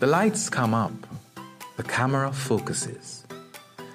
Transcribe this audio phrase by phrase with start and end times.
[0.00, 0.94] The lights come up,
[1.76, 3.22] the camera focuses.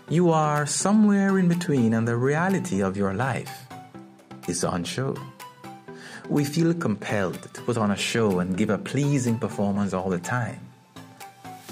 [0.07, 3.65] You are somewhere in between, and the reality of your life
[4.47, 5.15] is on show.
[6.29, 10.19] We feel compelled to put on a show and give a pleasing performance all the
[10.19, 10.59] time.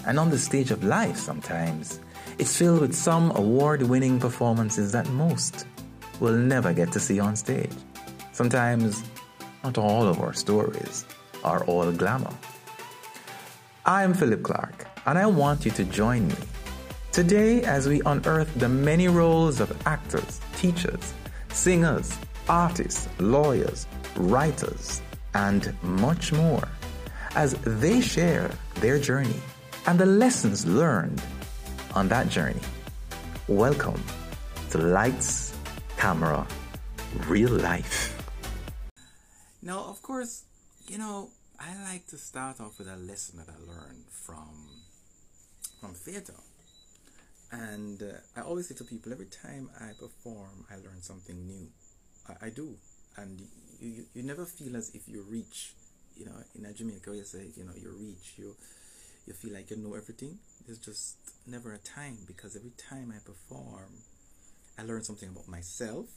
[0.08, 2.00] And on the stage of life, sometimes,
[2.40, 5.68] it's filled with some award winning performances that most
[6.20, 7.78] will never get to see on stage.
[8.32, 9.04] Sometimes,
[9.64, 11.06] not all of our stories
[11.44, 12.34] are all glamour.
[13.86, 16.36] I'm Philip Clark, and I want you to join me
[17.12, 21.14] today as we unearth the many roles of actors, teachers,
[21.50, 22.18] singers,
[22.48, 23.86] artists, lawyers,
[24.16, 25.02] writers,
[25.34, 26.66] and much more
[27.36, 29.36] as they share their journey
[29.86, 31.22] and the lessons learned
[31.94, 32.62] on that journey.
[33.50, 34.02] Welcome
[34.70, 35.58] to Lights,
[35.98, 36.48] Camera,
[37.28, 38.18] Real Life.
[39.62, 40.44] Now, of course,
[40.88, 41.32] you know,
[41.64, 44.52] I like to start off with a lesson that I learned from
[45.80, 46.34] from theater.
[47.52, 51.68] And uh, I always say to people, every time I perform, I learn something new.
[52.28, 52.76] I, I do.
[53.16, 53.40] And
[53.80, 55.74] you, you, you never feel as if you reach,
[56.18, 58.56] you know, in a Jamaica, you say, you know, you reach, you,
[59.26, 60.40] you feel like you know everything.
[60.66, 61.16] There's just
[61.48, 63.92] never a time because every time I perform,
[64.78, 66.08] I learn something about myself.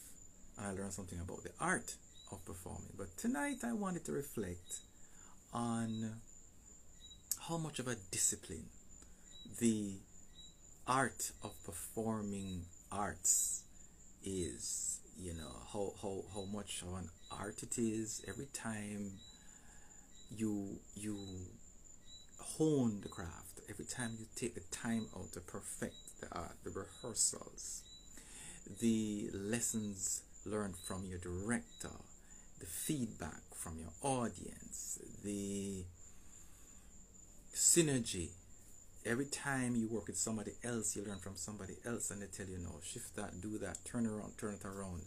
[0.58, 1.94] I learn something about the art
[2.32, 2.94] of performing.
[2.98, 4.80] But tonight I wanted to reflect
[5.56, 6.20] on
[7.48, 8.66] how much of a discipline
[9.58, 9.94] the
[10.86, 13.62] art of performing arts
[14.22, 18.22] is you know how, how, how much of an art it is.
[18.28, 19.12] Every time
[20.34, 21.18] you you
[22.38, 26.70] hone the craft every time you take the time out to perfect the art the
[26.70, 27.82] rehearsals
[28.80, 31.90] the lessons learned from your director
[32.58, 35.84] the feedback from your audience the
[37.54, 38.28] synergy
[39.06, 42.46] every time you work with somebody else, you learn from somebody else, and they tell
[42.46, 45.02] you, no, shift that, do that, turn around, turn it around,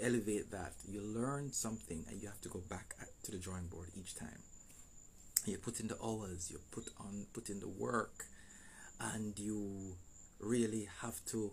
[0.00, 0.72] elevate that.
[0.88, 4.38] You learn something, and you have to go back to the drawing board each time.
[5.44, 8.26] You put in the hours, you put on, put in the work,
[9.00, 9.96] and you
[10.38, 11.52] really have to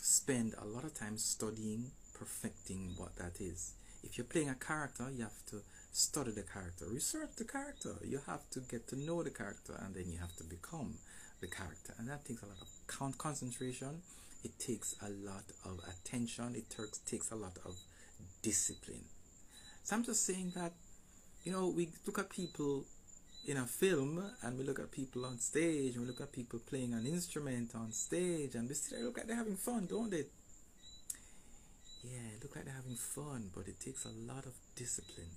[0.00, 3.74] spend a lot of time studying, perfecting what that is.
[4.02, 7.94] If you're playing a character, you have to study the character, research the character.
[8.04, 10.94] You have to get to know the character and then you have to become
[11.40, 11.94] the character.
[11.98, 14.02] And that takes a lot of concentration,
[14.44, 16.74] it takes a lot of attention, it
[17.06, 17.76] takes a lot of
[18.42, 19.04] discipline.
[19.82, 20.72] So I'm just saying that,
[21.44, 22.84] you know, we look at people
[23.46, 26.58] in a film and we look at people on stage and we look at people
[26.58, 30.10] playing an instrument on stage and we see they look like they're having fun, don't
[30.10, 30.24] they?
[32.02, 35.34] Yeah, look like they're having fun, but it takes a lot of discipline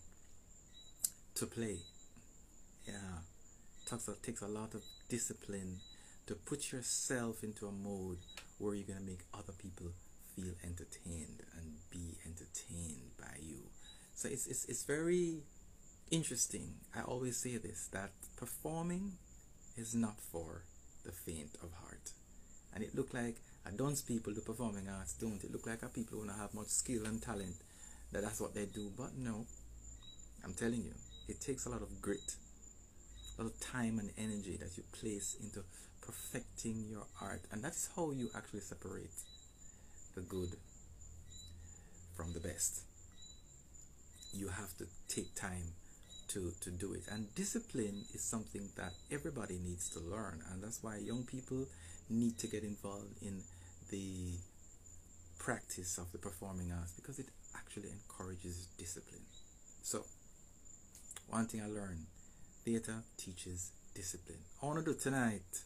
[1.36, 1.80] to play.
[2.86, 3.22] Yeah,
[3.86, 5.80] takes a, takes a lot of discipline
[6.28, 8.20] to put yourself into a mode
[8.60, 9.88] where you're gonna make other people
[10.36, 13.64] feel entertained and be entertained by you.
[14.14, 15.42] So it's it's it's very
[16.12, 16.76] interesting.
[16.96, 19.14] I always say this that performing
[19.78, 20.64] is not for
[21.04, 22.12] the faint of heart.
[22.74, 25.52] And it looked like I don't people do performing arts, don't it?
[25.52, 27.56] Look like a people who don't have much skill and talent
[28.12, 28.92] that that's what they do.
[28.98, 29.46] But no,
[30.44, 30.94] I'm telling you,
[31.28, 32.36] it takes a lot of grit,
[33.38, 35.64] a lot of time and energy that you place into
[36.02, 37.42] perfecting your art.
[37.52, 39.12] And that's how you actually separate
[40.16, 40.50] the good
[42.16, 42.82] from the best.
[44.34, 45.74] You have to take time
[46.30, 47.04] to, to do it.
[47.12, 50.42] And discipline is something that everybody needs to learn.
[50.52, 51.66] And that's why young people
[52.12, 53.42] need to get involved in
[53.90, 54.34] the
[55.40, 59.22] practice of the performing arts because it actually encourages discipline.
[59.82, 60.06] So,
[61.30, 62.06] one thing I learned
[62.64, 64.40] theater teaches discipline.
[64.62, 65.62] I want to do tonight.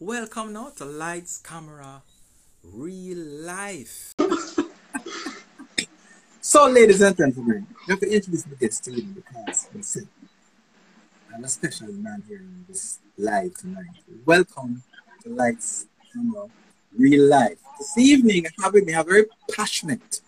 [0.00, 2.02] Welcome now to Lights, Camera,
[2.62, 4.14] Real Life.
[6.40, 9.68] so, ladies and gentlemen, I have to introduce guest to you because
[11.34, 14.02] I'm a special man here in this live tonight.
[14.24, 14.82] Welcome
[15.24, 16.46] to Lights, Camera,
[16.96, 17.58] Real Life.
[17.78, 20.20] This evening, I have with me a very passionate,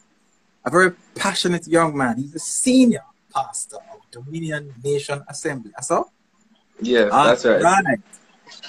[0.65, 2.17] a very passionate young man.
[2.17, 5.73] He's a senior pastor of Dominion Nation Assembly.
[5.77, 6.05] I saw?
[6.81, 7.63] Yeah, that's right.
[7.63, 7.99] right.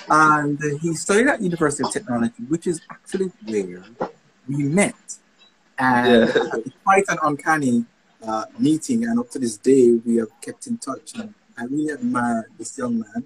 [0.09, 3.85] And he studied at University of Technology, which is actually where
[4.47, 4.95] we met.
[5.79, 6.57] And yeah.
[6.83, 7.85] quite an uncanny
[8.27, 9.05] uh, meeting.
[9.05, 11.13] And up to this day, we have kept in touch.
[11.15, 13.25] And I really admire this young man.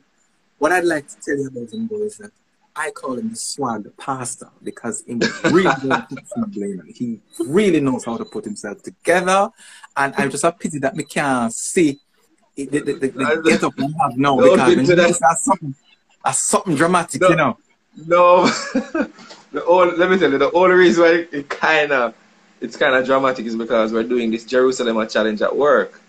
[0.59, 2.31] What I'd like to tell you about him, though, is that
[2.75, 5.71] I call him the swag pastor because he really
[6.93, 9.49] He really knows how to put himself together.
[9.95, 11.99] And I'm just a pity that we can't see
[12.55, 15.17] the, the, the, the get up you have now because when that.
[15.19, 15.75] that's something,
[16.23, 17.57] that's something dramatic, no, you know.
[18.07, 18.45] No,
[19.51, 22.13] the only, let me tell you, the only reason why it kind of
[22.61, 25.99] it's kind of dramatic is because we're doing this Jerusalema challenge at work.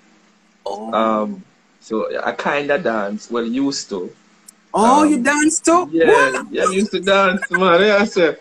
[0.67, 0.93] Oh.
[0.93, 1.45] Um,
[1.81, 3.31] so I kind of dance.
[3.31, 4.15] Well, used to.
[4.75, 5.89] Oh, um, you dance too?
[5.93, 6.53] Yeah, what?
[6.53, 7.81] yeah, I used to dance, man.
[7.81, 8.39] Yeah, sir.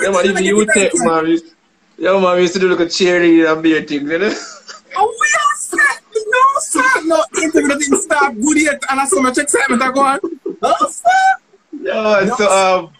[0.00, 1.38] Yeah, man, even you take, man.
[1.96, 4.34] Yeah, man, we used to do like a cheerleader and beer things, you know?
[4.96, 5.14] Oh,
[5.56, 5.80] set.
[6.14, 7.02] No, sir.
[7.04, 10.20] No, didn't start good yet, and I so much excitement I go on.
[10.62, 11.08] No, sir.
[11.72, 12.92] Yeah, no, so, um...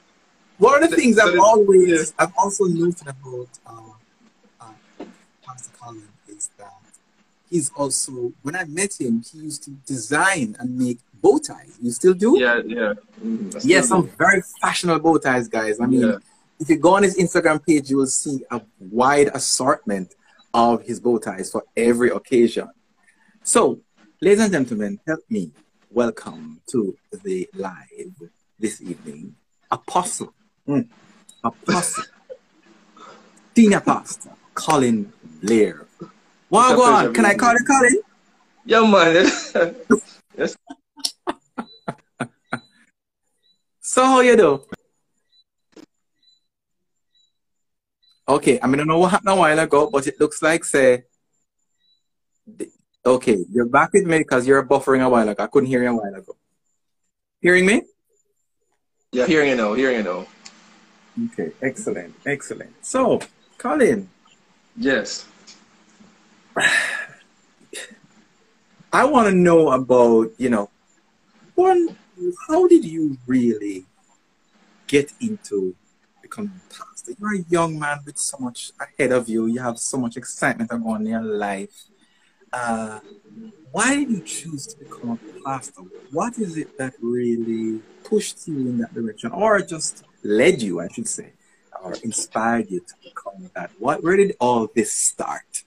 [0.59, 3.93] One of the things I've always, I've also noted about um,
[4.61, 5.05] uh,
[5.45, 6.73] Pastor Colin is that
[7.51, 11.73] he's also, when I met him, he used to design and make bow ties.
[11.81, 12.31] You still do?
[12.39, 12.93] Yeah, yeah.
[13.23, 15.81] Mm, yeah, some very fashionable bow ties, guys.
[15.81, 16.19] I mean, yeah
[16.61, 20.15] if you go on his Instagram page, you will see a wide assortment
[20.53, 22.69] of his bow ties for every occasion.
[23.43, 23.81] So,
[24.21, 25.51] ladies and gentlemen, help me
[25.91, 29.35] welcome to the live this evening,
[29.71, 30.33] Apostle,
[30.67, 30.89] mm,
[31.43, 32.05] Apostle,
[33.57, 35.13] Senior Pastor Colin
[35.43, 35.87] Blair.
[36.53, 37.13] On.
[37.13, 38.01] Can I call you Colin?
[38.65, 39.75] Yeah, man.
[40.39, 40.57] yes.
[43.95, 44.61] So, how you do?
[48.27, 50.65] Okay, I mean, I don't know what happened a while ago, but it looks like,
[50.65, 51.05] say,
[53.07, 55.45] okay, you're back with me because you're buffering a while ago.
[55.45, 56.35] I couldn't hear you a while ago.
[57.41, 57.83] Hearing me?
[59.13, 60.27] Yeah, hearing you now, hearing you now.
[61.27, 62.75] Okay, excellent, excellent.
[62.85, 63.21] So,
[63.59, 64.09] Colin.
[64.77, 65.29] Yes.
[68.93, 70.69] I want to know about, you know,
[71.55, 71.97] one,
[72.49, 73.87] how did you really
[74.87, 75.75] get into
[76.23, 77.13] becoming a pastor.
[77.19, 79.47] You're a young man with so much ahead of you.
[79.47, 81.77] You have so much excitement going in your life.
[82.53, 83.01] Uh,
[83.73, 85.83] why did you choose to become a pastor?
[86.11, 90.89] What is it that really pushed you in that direction, or just led you, I
[90.89, 91.33] should say,
[91.83, 93.71] or inspired you to become that?
[93.79, 94.03] What?
[94.05, 95.65] Where did all this start?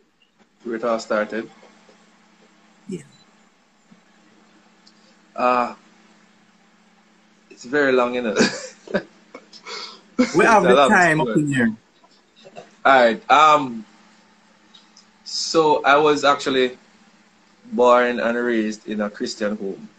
[0.64, 1.50] Where it all started?
[2.88, 3.04] Yeah.
[5.36, 5.76] Uh,
[7.58, 9.08] it's very long, isn't it?
[10.38, 11.74] We have the time up in here.
[12.86, 13.32] All right.
[13.32, 13.84] Um.
[15.24, 16.78] So I was actually
[17.74, 19.90] born and raised in a Christian home.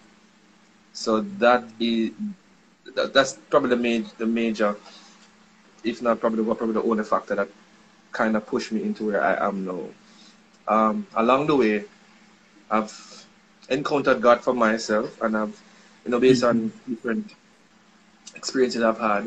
[0.93, 2.13] So that is
[2.95, 4.77] that, that's probably the major, the major,
[5.83, 7.49] if not probably probably the only factor that
[8.13, 9.83] kind of pushed me into where I am now.
[10.69, 11.85] Um, along the way,
[12.71, 13.27] I've
[13.69, 15.61] encountered God for myself, and I've,
[16.05, 16.71] you know, based mm-hmm.
[16.71, 17.35] on different
[18.39, 19.25] experiences I've had,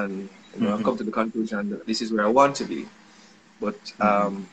[0.00, 0.78] and you know, mm-hmm.
[0.78, 2.86] I've come to the conclusion that this is where I want to be.
[3.60, 4.02] But mm-hmm.
[4.02, 4.48] um,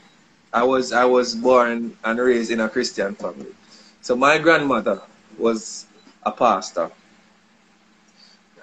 [0.51, 3.53] I was I was born and raised in a Christian family,
[4.01, 5.01] so my grandmother
[5.37, 5.85] was
[6.23, 6.89] a pastor,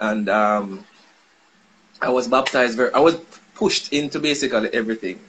[0.01, 0.85] and um,
[2.01, 2.77] I was baptized.
[2.77, 3.15] Very, I was
[3.55, 5.19] pushed into basically everything.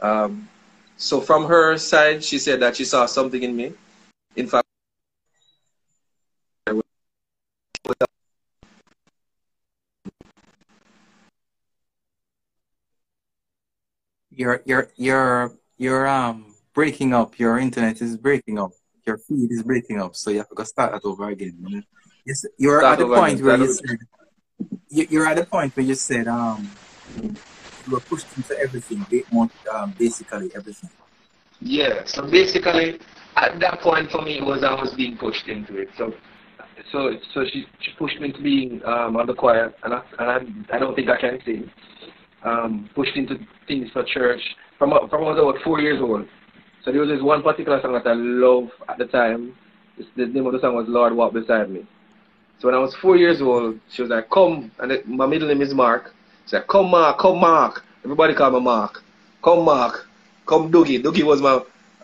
[0.00, 0.48] Um,
[0.96, 3.72] so from her side, she said that she saw something in me.
[4.36, 4.65] In fact,
[14.36, 17.38] you're you're you're you're um breaking up.
[17.38, 18.70] Your internet is breaking up.
[19.06, 20.14] Your feed is breaking up.
[20.14, 21.84] So you have to go start that over again.
[22.24, 23.98] Yes, you're start at the point where you said
[24.88, 26.70] you're at the point where you said um
[27.22, 29.06] you were pushed into everything,
[29.72, 30.90] um, basically everything.
[31.60, 32.04] Yeah.
[32.04, 32.98] So basically,
[33.36, 35.88] at that point for me, it was I was being pushed into it.
[35.96, 36.12] So
[36.92, 40.30] so so she she pushed me into being um, on the choir, and I and
[40.70, 41.70] I, I don't think I can sing
[42.42, 44.40] um, pushed into things for church
[44.78, 46.26] from from I was about four years old.
[46.84, 49.56] So there was this one particular song that I love at the time.
[50.16, 51.86] the name of the song was Lord Walk Beside Me.
[52.58, 55.48] So when I was four years old, she was like, come, and it, my middle
[55.48, 56.14] name is Mark.
[56.44, 57.84] She said, come Mark, come Mark.
[58.04, 59.02] Everybody call me Mark.
[59.42, 60.08] Come Mark,
[60.46, 61.02] come Dougie.
[61.02, 61.60] Dougie was my,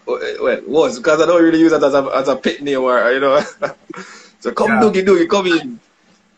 [0.06, 3.12] well, was, because I don't really use it as a, as a pet name or,
[3.12, 3.40] you know.
[4.40, 4.80] so come yeah.
[4.80, 5.80] Dougie, Dougie, come in.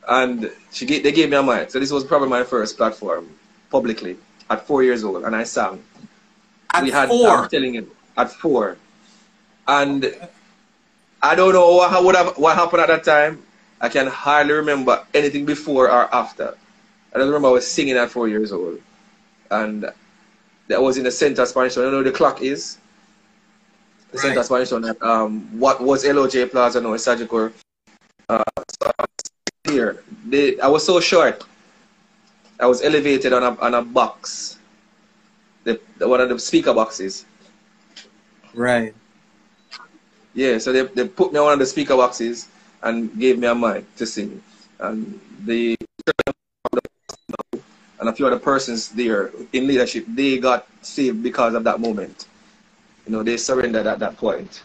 [0.07, 1.71] And she they gave me a mic.
[1.71, 3.31] So this was probably my first platform
[3.71, 4.17] publicly
[4.51, 5.83] at four years old, and I sang.
[6.73, 7.29] At we had, four?
[7.29, 8.77] I'm telling you, at four.
[9.67, 10.15] And
[11.23, 13.43] I don't know what, would have, what happened at that time.
[13.81, 16.55] I can hardly remember anything before or after.
[17.15, 18.81] I don't remember I was singing at four years old.
[19.51, 19.91] And
[20.69, 22.79] that was in the center Spanish I don't know the clock is?
[24.13, 24.23] The right.
[24.23, 24.97] center Spanish town.
[25.01, 26.93] Um, what was LOJ Plaza now?
[26.95, 27.53] It's Sagicor.
[28.29, 28.43] Uh,
[28.81, 28.91] so
[29.65, 30.03] here.
[30.27, 31.45] They, I was so short.
[32.61, 34.59] I was elevated on a on a box,
[35.65, 37.25] the, the one of the speaker boxes.
[38.55, 38.95] Right.
[40.35, 42.49] Yeah, so they, they put me on one of the speaker boxes
[42.83, 44.43] and gave me a mic to sing.
[44.79, 45.77] And the
[48.01, 52.27] and a few other persons there in leadership, they got saved because of that moment.
[53.07, 54.63] You know, they surrendered at that point.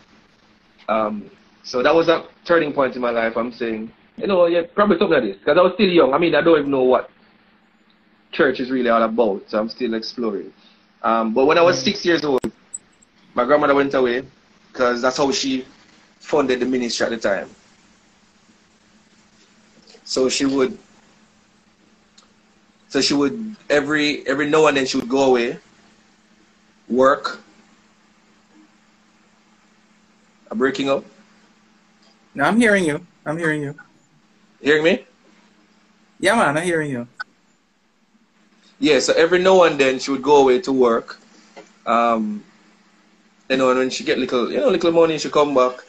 [0.87, 1.29] Um,
[1.63, 3.37] so that was a turning point in my life.
[3.37, 5.37] I'm saying, you know, yeah, probably something like this.
[5.37, 6.13] Because I was still young.
[6.13, 7.09] I mean, I don't even know what
[8.31, 9.49] church is really all about.
[9.49, 10.53] So I'm still exploring.
[11.01, 12.41] Um, but when I was six years old,
[13.33, 14.23] my grandmother went away
[14.71, 15.65] because that's how she
[16.19, 17.49] funded the ministry at the time.
[20.03, 20.77] So she would,
[22.89, 25.59] so she would every every now and then she would go away,
[26.87, 27.39] work.
[30.51, 31.05] I'm breaking up.
[32.33, 33.05] No, I'm hearing you.
[33.25, 33.75] I'm hearing you.
[34.61, 35.05] Hearing me?
[36.19, 37.07] Yeah, man, I'm hearing you.
[38.79, 41.19] Yeah, so every now and then she would go away to work.
[41.85, 42.43] Um,
[43.49, 45.79] you know, and when she get little, you know, little money, she come back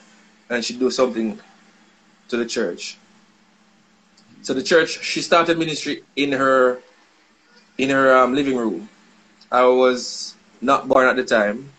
[0.49, 1.38] and she do something
[2.28, 2.99] to the church.
[4.42, 6.80] So the church, she started ministry in her,
[7.78, 8.88] in her um, living room.
[9.52, 11.70] I was not born at the time.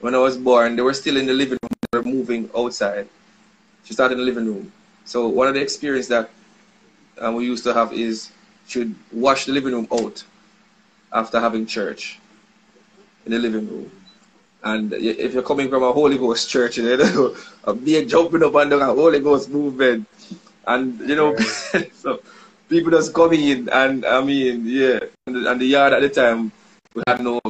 [0.00, 1.70] When I was born, they were still in the living room.
[1.92, 3.08] They were moving outside.
[3.84, 4.72] She started in the living room.
[5.04, 6.30] So one of the experience that
[7.18, 8.30] um, we used to have is
[8.66, 10.24] she would wash the living room out
[11.12, 12.18] after having church
[13.26, 13.90] in the living room.
[14.64, 18.54] And if you're coming from a Holy Ghost church, you know, a big jumping up
[18.56, 20.06] and down a Holy Ghost movement.
[20.66, 21.36] And, you know,
[21.94, 22.20] so
[22.68, 23.68] people just coming in.
[23.68, 25.00] And I mean, yeah.
[25.26, 26.52] And the, and the yard at the time,
[26.94, 27.40] we had no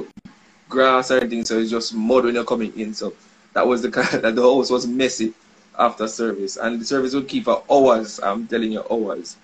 [0.68, 2.92] grass or anything, so it's just mud when you're coming in.
[2.94, 3.14] So
[3.54, 5.32] that was the kind that the house was messy
[5.78, 6.56] after service.
[6.56, 9.36] And the service would keep for hours, I'm telling you, hours.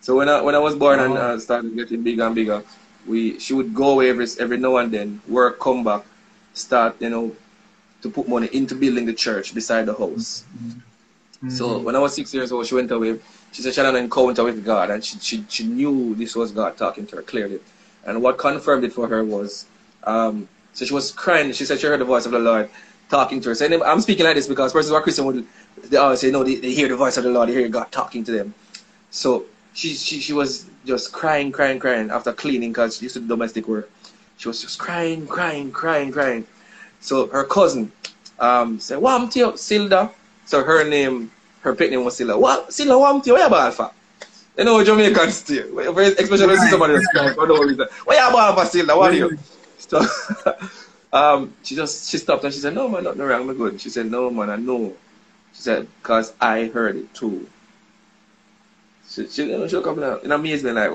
[0.00, 1.04] So when I when I was born oh.
[1.04, 2.62] and uh, started getting bigger and bigger,
[3.06, 6.04] we she would go away every every now and then, work, come back,
[6.54, 7.34] start, you know,
[8.02, 10.44] to put money into building the church beside the house.
[10.56, 11.50] Mm-hmm.
[11.50, 13.18] So when I was six years old, she went away.
[13.52, 16.52] She said she had an encounter with God, and she, she, she knew this was
[16.52, 17.60] God talking to her clearly.
[18.06, 19.66] And what confirmed it for her was,
[20.04, 21.52] um, so she was crying.
[21.52, 22.70] She said she heard the voice of the Lord
[23.10, 23.54] talking to her.
[23.54, 25.46] So I'm speaking like this because persons who are Christian would
[25.84, 27.90] they always say, no, they, they hear the voice of the Lord, they hear God
[27.90, 28.54] talking to them.
[29.10, 29.44] So
[29.74, 33.28] she, she, she was just crying, crying, crying after cleaning because she used to do
[33.28, 33.90] domestic work.
[34.36, 36.46] She was just crying, crying, crying, crying.
[37.00, 37.92] So her cousin
[38.38, 40.10] um, said, Wam Tio, Silda.
[40.46, 42.38] So her name, her pet name was Silda.
[42.38, 42.68] What?
[42.70, 43.90] Silda, Wam Tio, where you for?
[44.58, 45.78] You know, Jamaicans still.
[45.78, 47.86] Especially when somebody else crying for no reason.
[48.04, 48.96] Where you for, Silda?
[48.96, 49.38] What are you?
[49.78, 50.04] So,
[51.12, 53.80] um, she just, she stopped and she said, no, man, nothing wrong, I'm good.
[53.80, 54.94] She said, no, man, I know.
[55.54, 57.48] She said, because I heard it too.
[59.12, 60.90] She, she, you know, she'll come in amazement, like,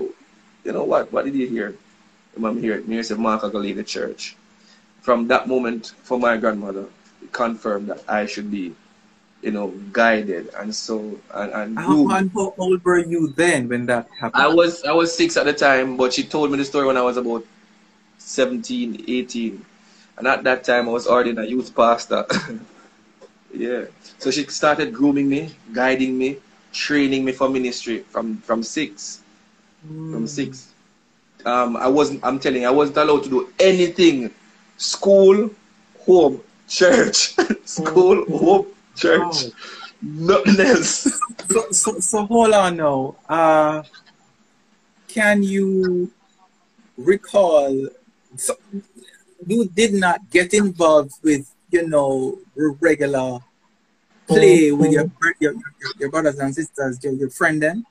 [0.66, 1.76] you know what, what did you hear?
[2.36, 2.82] I'm here.
[2.82, 4.36] Me said, Mark, I go leave the church.
[5.02, 6.86] From that moment, for my grandmother,
[7.22, 8.76] it confirmed that I should be,
[9.42, 10.50] you know, guided.
[10.58, 14.44] And so, and, and how, and how old were you then when that happened?
[14.44, 16.98] I was, I was six at the time, but she told me the story when
[16.98, 17.46] I was about
[18.18, 19.66] 17, 18.
[20.18, 22.26] And at that time, I was already a youth pastor.
[23.54, 23.86] yeah.
[24.18, 26.38] So she started grooming me, guiding me,
[26.72, 29.22] training me for ministry from, from six.
[29.88, 30.12] Mm.
[30.12, 30.74] From six
[31.48, 34.32] um, I wasn't, I'm telling you, I wasn't allowed to do anything.
[34.78, 35.50] School,
[36.06, 37.36] home, church.
[37.66, 38.38] School, oh.
[38.38, 39.54] home, church.
[40.02, 41.20] Nothing else.
[41.50, 43.16] so, so, so hold on now.
[43.28, 43.84] Uh,
[45.08, 46.12] can you
[46.98, 47.88] recall,
[48.36, 48.56] so
[49.46, 53.40] you did not get involved with, you know, regular
[54.28, 57.86] play with your, your, your, your brothers and sisters, your, your friend then?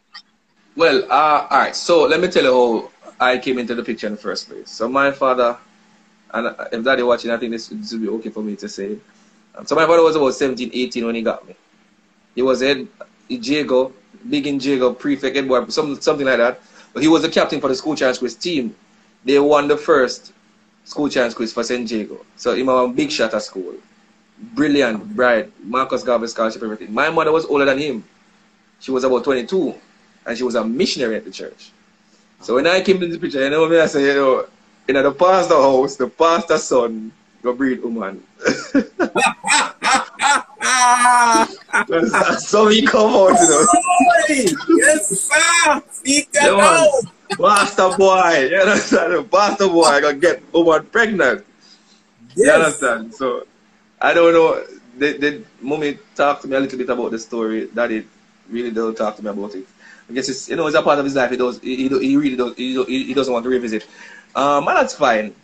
[0.77, 1.75] Well, uh, all right.
[1.75, 4.71] So let me tell you how I came into the picture in the first place.
[4.71, 5.57] So my father,
[6.35, 8.99] and if daddy watching, I think this, this will be okay for me to say.
[9.55, 11.55] Um, so my father was about 17, 18 when he got me.
[12.35, 12.89] He was in
[13.29, 13.93] Jago,
[14.29, 16.61] big in Jago, prefect, Edward, some, something like that.
[16.93, 18.75] But he was the captain for the school challenge quiz team.
[19.25, 20.33] They won the first
[20.85, 21.91] school challenge quiz for St.
[21.91, 22.25] Jago.
[22.37, 23.75] So he was a big shot at school.
[24.39, 26.93] Brilliant, bright, Marcus Garvey scholarship, everything.
[26.93, 28.05] My mother was older than him.
[28.81, 29.75] She was about 22,
[30.27, 31.71] and she was a missionary at the church.
[32.41, 34.47] So when I came to the picture, you know what I say, you know,
[34.89, 37.13] in the pastor house, the pastor's son
[37.43, 38.23] go breed woman.
[42.57, 43.67] how he come out, you know.
[44.77, 45.83] yes, sir.
[45.91, 46.91] Speak yeah,
[47.39, 49.31] Pastor boy, you understand?
[49.31, 51.45] Pastor boy gonna get woman pregnant.
[52.35, 52.47] Yes.
[52.47, 53.15] You understand?
[53.15, 53.47] So
[54.01, 54.65] I don't know.
[54.99, 57.69] Did, did mommy talked to me a little bit about the story?
[57.75, 58.07] Daddy
[58.49, 59.67] really don't talk to me about it.
[60.09, 61.31] I guess it's you know it's a part of his life.
[61.31, 63.87] He does he, he really does he, he doesn't want to revisit.
[64.35, 65.35] Um, and that's fine.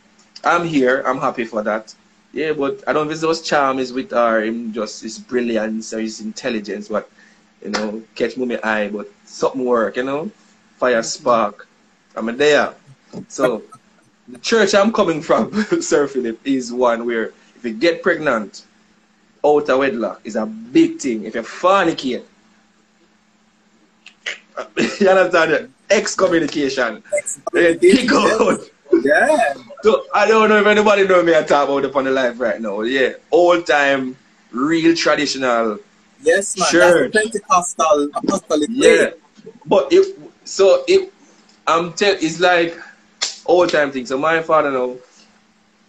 [0.45, 1.03] I'm here.
[1.07, 1.95] I'm happy for that.
[2.33, 6.01] Yeah, but I don't if those charm is with her, him just his brilliance or
[6.01, 7.11] his intelligence, but
[7.63, 10.31] you know, catch me eye, but something work, you know,
[10.79, 11.69] fire spark.
[12.17, 12.75] I'm there.
[13.29, 13.63] So
[14.29, 17.33] the church I'm coming from, Sir Philip, is one where
[17.63, 18.65] if you get pregnant
[19.45, 21.25] out of wedlock is a big thing.
[21.25, 22.25] If you fornicate,
[25.01, 25.71] you understand it?
[25.91, 27.03] Excommunication.
[27.17, 28.59] Excommunication.
[29.03, 29.55] Yeah.
[29.83, 32.39] So I don't know if anybody know me I talk about it on the live
[32.39, 32.83] right now.
[32.83, 33.15] Yeah.
[33.31, 34.19] Old time,
[34.51, 35.79] real traditional.
[36.21, 36.69] Yes, man.
[36.69, 37.13] Church.
[37.15, 39.13] That's Pentecostal apostolic Yeah.
[39.65, 40.15] But if
[40.45, 41.11] so if
[41.67, 42.79] I'm tell it's like
[43.47, 44.05] old time thing.
[44.05, 44.99] So my father know.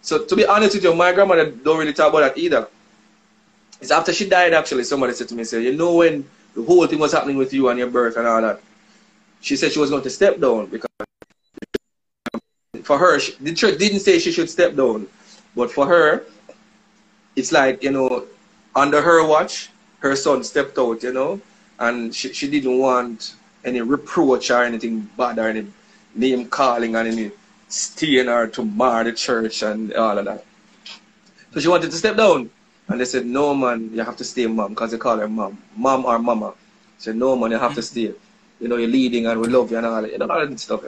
[0.03, 2.67] So to be honest with you, my grandmother don't really talk about that either.
[3.81, 6.99] It's after she died actually, somebody said to me, you know when the whole thing
[6.99, 8.61] was happening with you and your birth and all that.
[9.39, 10.89] She said she was going to step down because
[12.83, 15.07] for her, she, the church didn't say she should step down,
[15.55, 16.25] but for her,
[17.37, 18.25] it's like, you know,
[18.75, 19.69] under her watch,
[19.99, 21.39] her son stepped out, you know,
[21.79, 25.65] and she, she didn't want any reproach or anything bad or any
[26.13, 27.31] name calling or any
[27.73, 30.45] staying her to mar the church and all of that.
[31.53, 32.49] So she wanted to step down.
[32.87, 35.57] And they said, no, man, you have to stay mom, because they call her mom.
[35.75, 36.53] Mom or mama.
[36.97, 38.13] She said, no, man, you have to stay.
[38.59, 40.11] You know, you're leading and we love you and all that.
[40.11, 40.83] You know, all that stuff.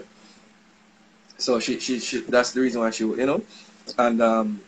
[1.38, 3.42] So she, she, she, that's the reason why she, you know.
[3.98, 4.62] And um,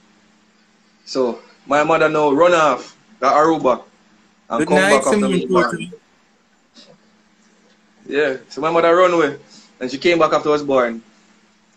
[1.06, 3.84] so my mother now run off the Aruba
[4.50, 5.92] and Good come night, back after me.
[8.08, 9.38] Yeah, so my mother run away
[9.80, 11.04] and she came back after I was born.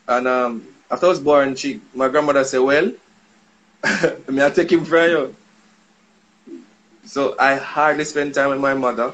[0.09, 2.87] And um, after I was born, she, my grandmother said, well,
[4.29, 5.37] me I take him from you.
[7.05, 9.13] So I hardly spend time with my mother.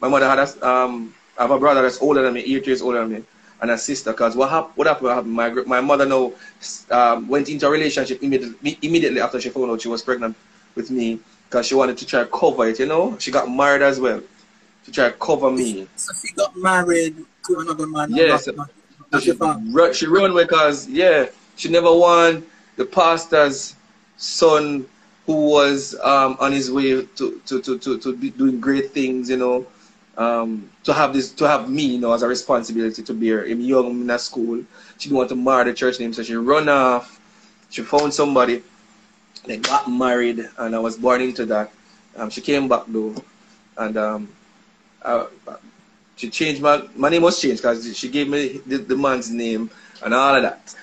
[0.00, 2.82] My mother had a, um, I have a brother that's older than me, eight years
[2.82, 3.24] older than me,
[3.60, 4.12] and a sister.
[4.12, 5.34] Because what, hap- what happened, what happened?
[5.34, 6.32] My, my mother now
[6.90, 10.36] um, went into a relationship immediately, immediately after she found out she was pregnant
[10.74, 13.16] with me because she wanted to try to cover it, you know?
[13.18, 14.20] She got married as well
[14.84, 15.86] to try to cover me.
[15.96, 18.10] So she got married to another man?
[18.10, 18.48] Yes.
[18.48, 18.64] Yeah,
[19.20, 19.32] she,
[19.92, 22.46] she run because, yeah, she never want
[22.76, 23.74] the pastor's
[24.16, 24.86] son
[25.26, 29.30] who was um, on his way to, to, to, to, to be doing great things,
[29.30, 29.66] you know,
[30.16, 33.60] um, to have this, to have me, you know, as a responsibility to bear him
[33.60, 34.62] young in a school.
[34.98, 37.20] She didn't want to marry the church name, so she run off.
[37.70, 38.62] She found somebody,
[39.46, 41.72] they got married, and I was born into that.
[42.16, 43.14] Um, she came back though,
[43.76, 44.28] and um,
[45.04, 45.26] I,
[46.24, 49.70] she changed my my name was changed because she gave me the, the, man's name
[50.02, 50.74] and all of that.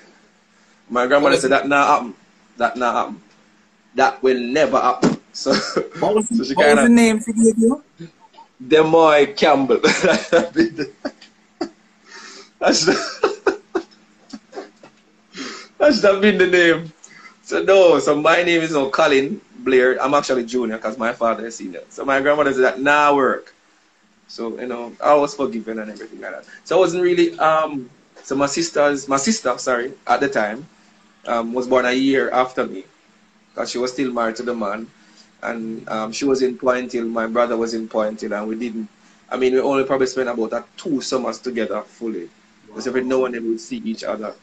[0.88, 2.14] My grandmother said that not happen.
[2.58, 3.20] That not happen
[3.94, 5.18] that will never happen.
[5.34, 5.54] So,
[5.98, 7.82] what was, so she what kinda, was the name she gave you?
[8.62, 9.80] Demoy Campbell.
[12.60, 13.62] that's the,
[15.78, 16.92] that's not been the name.
[17.44, 19.96] So no, so my name is no Colin Blair.
[20.02, 21.80] I'm actually junior because my father is senior.
[21.88, 23.54] So my grandmother said that nah work.
[24.32, 26.46] So you know, I was forgiven and everything like that.
[26.64, 27.90] So I wasn't really um.
[28.22, 30.66] So my sister's my sister, sorry, at the time,
[31.26, 32.84] um, was born a year after me
[33.50, 34.88] because she was still married to the man.
[35.42, 38.54] And um, she was in Point Hill, my brother was in Point Hill, and we
[38.54, 38.88] didn't,
[39.28, 42.30] I mean, we only probably spent about uh, two summers together fully.
[42.66, 44.34] Because every no one would see each other.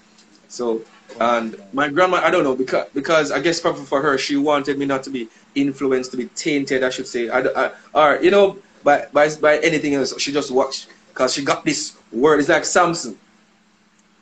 [0.50, 0.82] So,
[1.22, 4.78] and my grandma, I don't know, because, because I guess probably for her, she wanted
[4.78, 7.30] me not to be influenced, to be tainted, I should say.
[7.30, 10.20] I, I, or, you know, by, by, by anything else.
[10.20, 12.40] She just watched, because she got this word.
[12.40, 13.18] It's like Samson.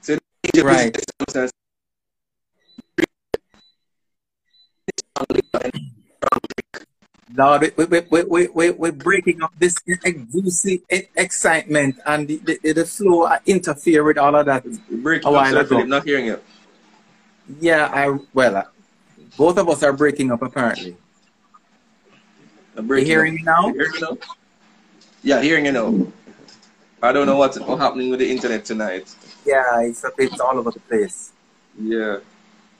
[0.01, 0.17] So,
[0.63, 0.95] right.
[7.35, 12.73] Lord, we, we, we, we, we, we're breaking up this exusive excitement and the, the,
[12.73, 14.63] the flow interfere with all of that.
[14.89, 16.39] Breaking up, sir, Philip, not hearing you.
[17.59, 18.63] Yeah, I, well, uh,
[19.37, 20.97] both of us are breaking up apparently.
[22.75, 23.37] I'm you hearing?
[23.37, 24.17] Hearing me now?
[25.23, 26.07] Yeah, hearing you now.
[27.01, 29.13] I don't know what's, happening with the internet tonight.
[29.45, 31.31] Yeah, it's, it's all over the place.
[31.79, 32.19] Yeah.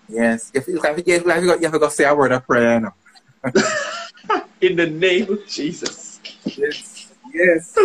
[0.10, 0.52] Yes.
[0.54, 2.96] If, if, if, if, if you have to say a word of prayer now.
[4.62, 6.20] In the name of Jesus.
[6.46, 7.14] Yes.
[7.34, 7.78] Yes.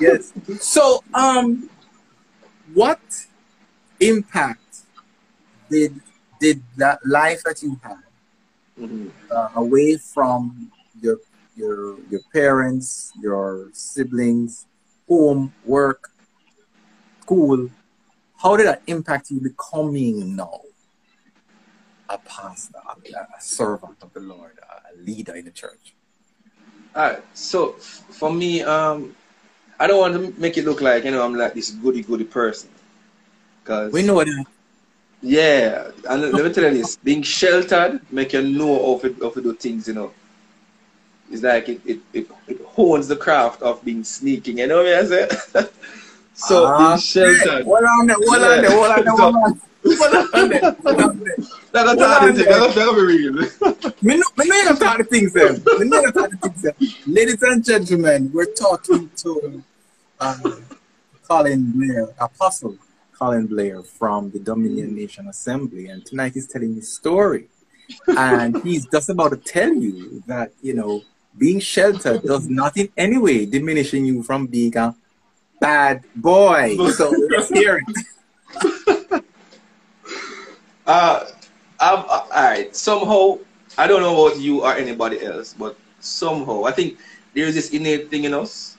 [0.00, 0.32] yes.
[0.60, 1.70] So, um,
[2.74, 3.00] what
[4.00, 4.82] impact
[5.70, 6.00] did
[6.40, 8.02] did that life that you had
[8.78, 9.08] mm-hmm.
[9.30, 11.18] uh, away from your
[11.56, 14.66] your your parents, your siblings,
[15.08, 16.10] home, work,
[17.22, 17.70] school?
[18.36, 20.60] How did that impact you becoming now
[22.08, 25.94] a pastor, a servant of the Lord, a leader in the church?
[26.94, 27.22] All right.
[27.34, 29.14] So for me, um,
[29.78, 32.24] I don't want to make it look like you know I'm like this goody goody
[32.24, 32.70] person.
[33.64, 34.44] Cause we know that.
[35.22, 39.30] Yeah, and let me tell you this: being sheltered make you know how to, how
[39.30, 39.86] to do things.
[39.86, 40.12] You know,
[41.32, 44.58] it's like it, it, it, it hones the craft of being sneaking.
[44.58, 45.28] You know what I say?
[46.34, 47.64] so uh, being sheltered.
[47.64, 49.60] Hold on there, hold on there, hold on there, hold on.
[51.72, 52.46] That's not the thing.
[52.46, 53.32] That's not be real.
[54.02, 55.54] Me know, me know you talk the things then.
[55.78, 56.74] Me know you talk the things then.
[57.06, 59.62] Ladies and gentlemen, we're talking to
[60.20, 60.64] um,
[61.26, 62.76] Colin Blair, Apostle
[63.12, 67.48] Colin Blair from the Dominion Nation Assembly, and tonight he's telling his story.
[68.06, 71.02] And he's just about to tell you that, you know,
[71.36, 74.94] being sheltered does not in any way diminishing you from being a
[75.60, 76.76] bad boy.
[76.92, 79.24] So let's hear it.
[80.84, 81.26] Uh,
[81.78, 82.74] I'm, uh, all right.
[82.74, 83.38] Somehow,
[83.78, 86.98] I don't know about you or anybody else, but somehow, I think
[87.34, 88.76] there's this innate thing in us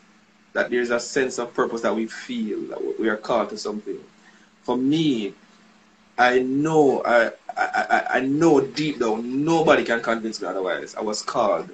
[0.54, 3.98] that there's a sense of purpose that we feel that we are called to something.
[4.64, 5.34] For me,
[6.18, 10.96] I know, I, I, I know deep down, nobody can convince me otherwise.
[10.96, 11.70] I was called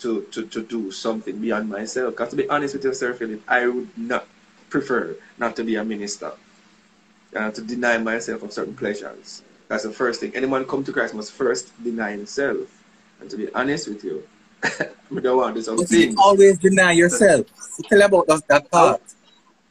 [0.00, 2.12] to, to, to do something beyond myself.
[2.12, 4.26] Because to be honest with yourself, Philip, I would not
[4.68, 6.32] prefer not to be a minister
[7.32, 9.42] to deny myself of certain pleasures.
[9.68, 10.34] That's the first thing.
[10.34, 12.66] Anyone come to Christ must first deny himself.
[13.20, 14.22] And to be honest with you,
[14.64, 14.88] I
[15.22, 16.10] don't want to do something.
[16.10, 17.46] You always deny yourself.
[17.88, 19.02] Tell about that, that part.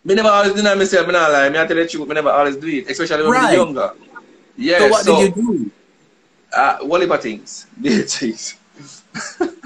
[0.05, 1.49] Me never always deny myself, me not lie.
[1.49, 3.43] Me I tell the truth, me never always do it, especially when right.
[3.43, 3.93] I was younger.
[4.55, 5.71] Yeah, so what so, did you do?
[6.53, 7.67] Uh, whatever things.
[7.81, 8.55] things.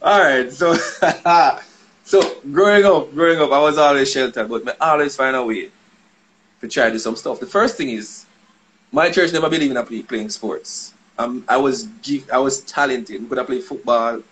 [0.00, 0.74] Alright, so
[2.04, 5.70] so growing up, growing up, I was always sheltered, but I always find a way
[6.60, 7.40] to try to do some stuff.
[7.40, 8.26] The first thing is,
[8.92, 10.94] my church never believed in playing sports.
[11.18, 11.88] Um, I was
[12.32, 13.28] I was talented.
[13.28, 14.22] Could I play football,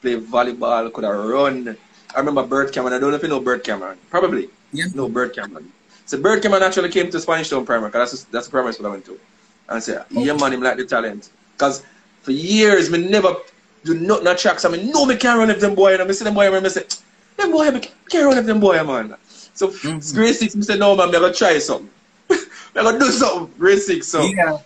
[0.00, 1.76] play volleyball, could I run.
[2.14, 2.94] I remember Bert Cameron.
[2.94, 3.98] I don't know if you know Bert Cameron.
[4.08, 4.48] Probably.
[4.72, 4.86] Yeah.
[4.94, 5.70] No, Bert Cameron.
[6.06, 8.86] So Bert Cameron actually came to Spanish Town Primary because that's, that's the primary school
[8.86, 9.12] I went to.
[9.12, 11.30] And I said, yeah man, him like the talent.
[11.52, 11.84] Because
[12.22, 13.36] for years, me never
[13.84, 14.64] do not not tracks.
[14.64, 15.94] I mean, no, me can't run if them boy.
[15.94, 16.84] And I see them boy, and I say,
[17.36, 19.16] them boy, me can't run if them boy, man.
[19.54, 20.16] So mm-hmm.
[20.16, 21.90] grade six, me said, no, man, going to try something.
[22.74, 23.52] Going to do something.
[23.58, 24.22] Grade six, so.
[24.22, 24.58] Yeah.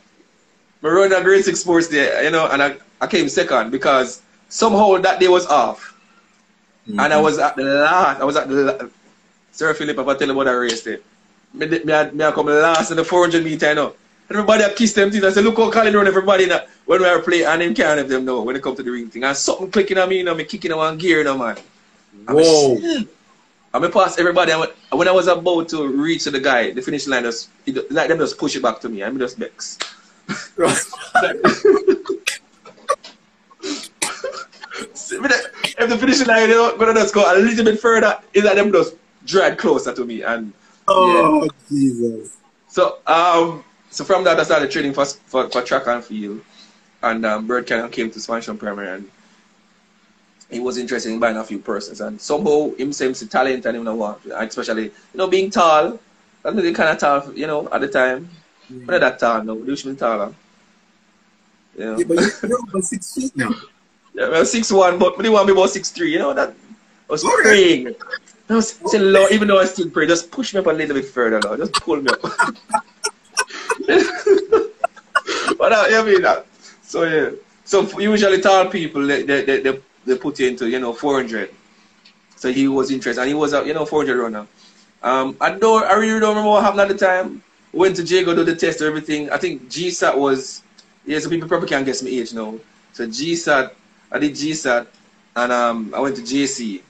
[0.83, 4.23] I run a grade six sports day, you know, and I, I came second because
[4.49, 5.93] somehow that day was off.
[6.89, 7.01] Mm-hmm.
[7.01, 8.91] And I was at the last, I was at the,
[9.51, 10.99] Sir Philip, if I tell you about that race day,
[11.53, 13.95] me, me, me, me I come last in the 400 meter, you know.
[14.29, 15.23] Everybody I kiss them things.
[15.23, 16.63] I say, look how Colin run everybody now.
[16.85, 18.91] When we are playing, and them can't have them know when it come to the
[18.91, 19.25] ring thing.
[19.25, 21.57] And something clicking on me, you know, me kicking on one gear, you know, man.
[22.29, 22.77] Whoa.
[23.73, 24.53] I'm mean, pass everybody.
[24.53, 27.91] I went, when I was about to reach the guy, the finish line, just, it,
[27.93, 29.05] like them just push it back to me.
[29.05, 29.79] I'm just vex.
[35.79, 38.57] if the finish line, you know, gonna just go a little bit further, is that
[38.57, 38.95] them just
[39.27, 40.23] drag closer to me.
[40.23, 40.53] And
[40.89, 41.49] oh, yeah.
[41.69, 42.39] Jesus.
[42.69, 43.63] So, um,
[43.97, 46.43] so from that, I started training for, for, for track and field.
[47.03, 49.11] And um, Bert Cameron came to Spanish Primary and
[50.51, 52.03] he was interested in buying a few persons.
[52.03, 55.99] And somehow him seems to talent and him know what, especially, you know, being tall.
[56.45, 58.29] I'm really kind of tall, you know, at the time.
[58.69, 58.85] Yeah.
[58.85, 60.35] not that tall now, usually taller.
[61.79, 61.99] You know?
[61.99, 63.55] Yeah, but you're about six feet now.
[64.15, 66.11] Yeah, I'm six one, but didn't want to be about six three.
[66.11, 67.43] You know that I was okay.
[67.43, 67.95] praying.
[68.49, 70.95] I was saying, Lord, even though I still pray, just push me up a little
[70.95, 71.59] bit further, Lord.
[71.59, 72.25] Just pull me up.
[75.59, 76.47] but uh, I mean that.
[76.83, 77.31] So yeah.
[77.65, 81.51] So usually tall people they, they, they, they put you into you know 400.
[82.37, 84.47] So he was interested, and he was a you know 400 runner.
[85.03, 87.43] Um, I don't, I really don't remember what happened at the time.
[87.73, 89.31] Went to Jago do the test, everything.
[89.31, 90.63] I think GSAT was,
[91.05, 91.19] yeah.
[91.19, 92.59] So people probably can't guess my age now.
[92.93, 93.73] So GSAT,
[94.11, 94.87] I did GSAT,
[95.37, 96.81] and um, I went to JC.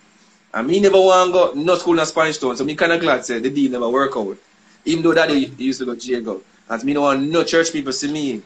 [0.55, 3.01] And me never want to go no school in Spanish Town, so me kind of
[3.01, 4.39] glad said the deal never work out.
[4.85, 6.41] Even though daddy used to go Jago.
[6.69, 8.43] And me no want no church people see me.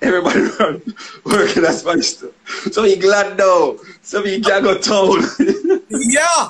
[0.00, 0.82] Everybody run
[1.24, 2.30] working at Spanish Town.
[2.70, 3.76] So he glad now.
[4.02, 5.22] So he can go town.
[5.90, 6.48] yeah.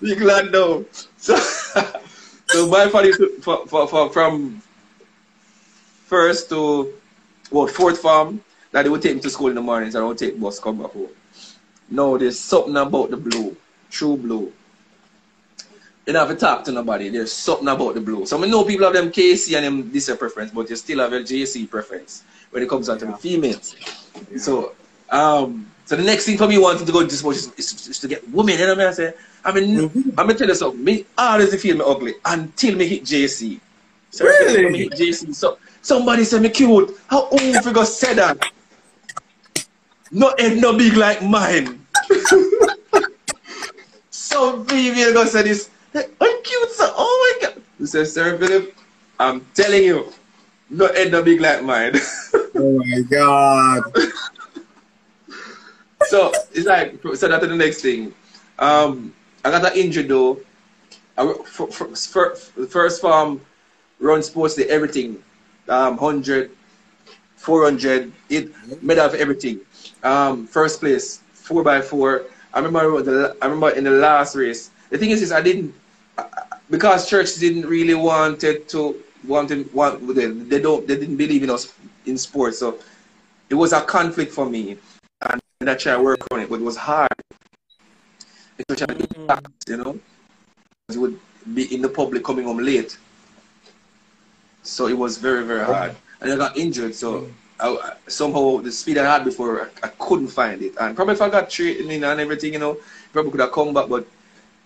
[0.00, 0.84] he glad now.
[1.18, 1.36] So,
[2.48, 4.62] so my family for, for, for, from
[6.06, 6.92] first to
[7.50, 10.08] what fourth farm that they would take me to school in the mornings and I
[10.08, 11.08] would take bus come back home.
[11.90, 13.54] No, there's something about the blue,
[13.90, 14.52] true blue.
[16.06, 17.10] You don't have to talk to nobody.
[17.10, 18.26] There's something about the blue.
[18.26, 21.12] So I know people have them KC and them this preference, but you still have
[21.12, 23.76] your JC preference when it comes down to the females.
[24.30, 24.38] Yeah.
[24.38, 24.72] So
[25.10, 27.98] um so the next thing for me wanting to go into sports is, is, is,
[28.00, 29.14] to get women, you know what I say?
[29.44, 30.10] I mean mm-hmm.
[30.18, 33.60] I'm gonna tell you something, me always feel me ugly until me hit JC.
[34.10, 34.70] So really?
[34.70, 35.32] me hit JC.
[35.34, 36.98] So somebody said me cute.
[37.06, 38.42] How old you go say that?
[40.10, 41.86] No head no big like mine.
[44.10, 46.90] so female go say this I'm cute, sir.
[46.96, 47.62] Oh my God.
[47.78, 48.74] He says, Sir Philip,
[49.18, 50.12] I'm telling you,
[50.70, 51.92] No head no big like mine.
[52.54, 53.82] oh my god.
[56.08, 58.14] so it's like so that's the next thing.
[58.58, 59.12] Um,
[59.44, 60.40] I got an injury though.
[61.18, 62.34] I, for, for, for,
[62.66, 63.40] first farm
[64.00, 65.22] run sports day everything.
[65.68, 66.50] Um, 100,
[67.36, 69.60] 400, it made of everything.
[70.02, 72.24] Um, first place, four by four.
[72.54, 74.70] I remember the, I remember in the last race.
[74.88, 75.74] The thing is, is I didn't
[76.70, 81.50] because church didn't really wanted to wanted want they, they don't they didn't believe in
[81.50, 81.74] us
[82.06, 82.78] in sports, so
[83.50, 84.78] it was a conflict for me,
[85.20, 87.12] and I tried to work on it, but it was hard.
[88.58, 89.70] Especially mm-hmm.
[89.70, 89.98] you know,
[90.88, 91.18] it would
[91.54, 92.98] be in the public coming home late,
[94.62, 97.22] so it was very very hard, and I got injured, so.
[97.22, 97.32] Mm.
[97.60, 100.74] I, somehow the speed I had before, I, I, couldn't find it.
[100.80, 102.76] And probably if I got training and everything, you know,
[103.12, 104.04] probably could have come back, but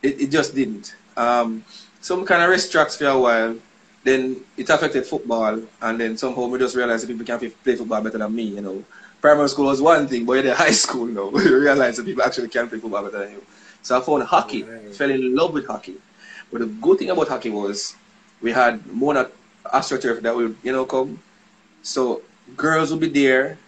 [0.02, 0.94] it, it just didn't.
[1.16, 1.64] Um,
[2.00, 3.56] some kind of rest tracks for a while.
[4.04, 8.00] Then it affected football, and then somehow we just realized that people can play football
[8.00, 8.44] better than me.
[8.44, 8.84] You know,
[9.20, 12.22] primary school was one thing, but in high school, you know, we realized that people
[12.22, 13.42] actually can play football better than you.
[13.82, 14.94] So I found hockey, right.
[14.94, 15.96] fell in love with hockey.
[16.52, 17.96] But the good thing about hockey was
[18.40, 19.26] we had more than
[19.64, 21.20] AstroTurf that would, you know, come.
[21.82, 22.22] So
[22.56, 23.58] girls would be there,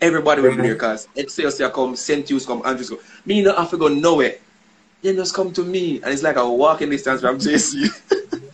[0.00, 2.28] everybody would be there because Excelsior come, St.
[2.28, 2.98] Hugh's come, Andrews come.
[3.26, 4.36] Me not have to go nowhere.
[5.04, 7.90] They just come to me, and it's like a walking distance from JC.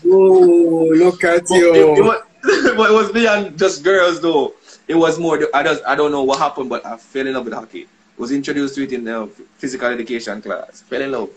[0.04, 1.72] oh, look at you!
[1.72, 2.22] It, it, was,
[2.76, 4.54] but it was me and just girls though.
[4.88, 5.38] It was more.
[5.54, 7.86] I just I don't know what happened, but I fell in love with hockey.
[8.18, 10.80] Was introduced to it in the physical education class.
[10.80, 11.30] Fell in love.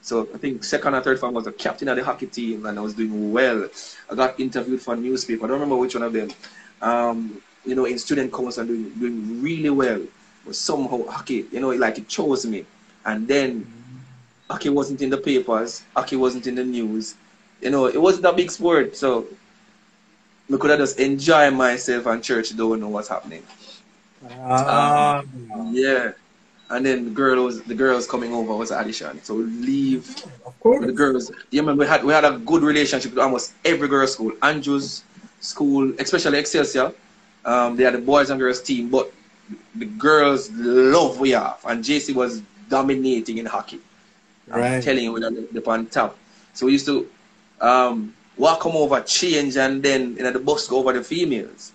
[0.00, 2.78] So I think second or third form was a captain of the hockey team, and
[2.78, 3.68] I was doing well.
[4.10, 5.44] I got interviewed for a newspaper.
[5.44, 6.30] I don't remember which one of them.
[6.80, 10.02] Um, you know, in student council, doing doing really well.
[10.46, 12.64] But somehow hockey, you know, like it chose me.
[13.04, 13.77] And then
[14.48, 17.14] hockey wasn't in the papers, hockey wasn't in the news.
[17.60, 19.26] You know, it wasn't a big sport, so
[20.52, 23.42] I could have just enjoy myself and church don't know what's happening.
[24.40, 25.18] Ah.
[25.18, 26.12] Um, yeah.
[26.70, 29.22] And then the girl was the girls coming over was addition.
[29.22, 30.84] So we leave of course.
[30.84, 31.32] the girls.
[31.50, 34.32] Yeah, man, we had we had a good relationship with almost every girls' school.
[34.42, 35.02] Andrews
[35.40, 36.92] school, especially Excelsior.
[37.44, 39.10] Um, they had the boys and girls team, but
[39.76, 41.58] the girls love we have.
[41.66, 43.80] And JC was dominating in hockey.
[44.50, 44.76] Right.
[44.76, 46.16] I'm telling you, we're the, the on top.
[46.54, 47.08] So we used to
[47.60, 51.72] um, walk come over, change, and then you know, the bus go over the females.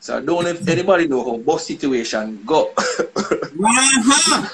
[0.00, 2.72] So I don't know if anybody know how bus situation go.
[2.78, 4.46] uh-huh.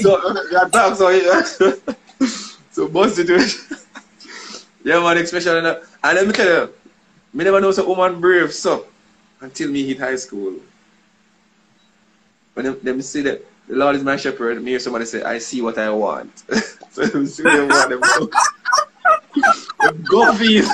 [0.00, 1.42] so yeah, talk, so yeah.
[2.72, 3.60] so bus situation.
[4.84, 6.74] yeah man, especially and let me tell you,
[7.32, 8.86] me never know some woman brave so
[9.40, 10.54] until me hit high school.
[12.54, 14.62] When them, them see that the Lord is my shepherd.
[14.62, 16.40] Me hear somebody say, I see what I want.
[16.90, 18.00] so them see them want them
[20.10, 20.26] go.
[20.26, 20.64] go feed.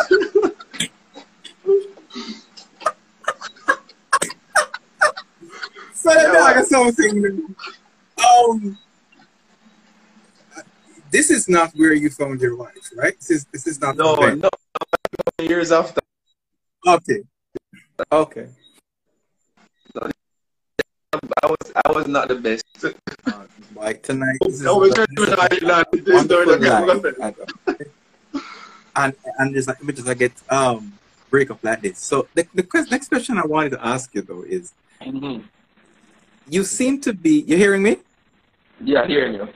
[5.94, 7.54] so let me ask something.
[8.18, 8.76] Um,
[11.12, 13.16] this is not where you found your wife, right?
[13.16, 13.96] This is this is not.
[13.96, 14.50] No, no.
[15.38, 16.00] Years after.
[16.84, 17.22] Okay.
[18.10, 18.48] Okay.
[21.12, 22.66] I was I was not the best.
[22.84, 22.90] Uh,
[23.74, 24.36] like tonight.
[24.60, 25.34] No, we can't even
[28.96, 30.92] And and just like just I get um
[31.30, 31.98] break up like this.
[31.98, 35.46] So the, the next question I wanted to ask you though is, mm-hmm.
[36.48, 37.40] you seem to be.
[37.40, 37.98] You hearing me?
[38.80, 39.48] Yeah, hearing you.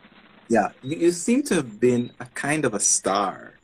[0.49, 3.59] Yeah, you, you seem to have been a kind of a star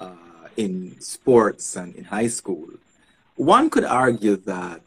[0.00, 0.16] uh,
[0.56, 2.68] in sports and in high school.
[3.36, 4.80] One could argue that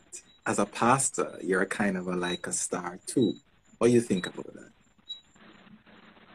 [0.46, 3.34] as a pastor, you're a kind of a, like a star too.
[3.78, 4.72] What do you think about that?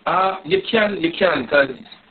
[0.06, 1.68] Uh, you can, you can, because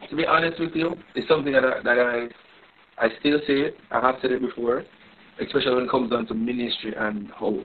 [0.09, 3.77] to be honest with you, it's something that I, that I, I still say it.
[3.91, 4.83] I have said it before,
[5.39, 7.59] especially when it comes down to ministry and how,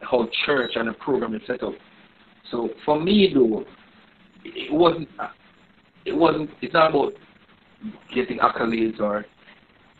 [0.00, 1.74] how church and the program is set up.
[2.50, 3.64] So for me, though,
[4.44, 5.08] it wasn't,
[6.04, 7.12] it wasn't, it's not about
[8.14, 9.24] getting accolades or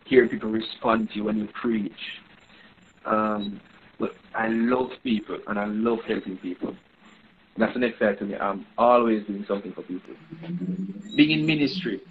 [0.07, 1.93] hearing people respond to you when you preach
[3.07, 3.61] um,
[3.99, 6.77] but I love people and I love helping people.
[7.57, 8.37] That's the next to me.
[8.37, 10.15] I'm always doing something for people.
[11.15, 12.03] Being in ministry,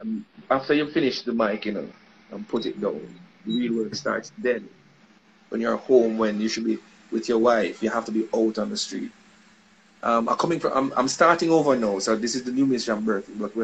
[0.00, 1.88] um, after you finish the mic, you know,
[2.30, 3.00] and put it down,
[3.44, 4.68] the real work starts then.
[5.50, 6.78] When you're home, when you should be
[7.10, 9.12] with your wife, you have to be out on the street.
[10.02, 10.72] Um, I'm coming from.
[10.72, 13.38] I'm, I'm starting over now, so this is the new ministry I'm birthing.
[13.38, 13.54] But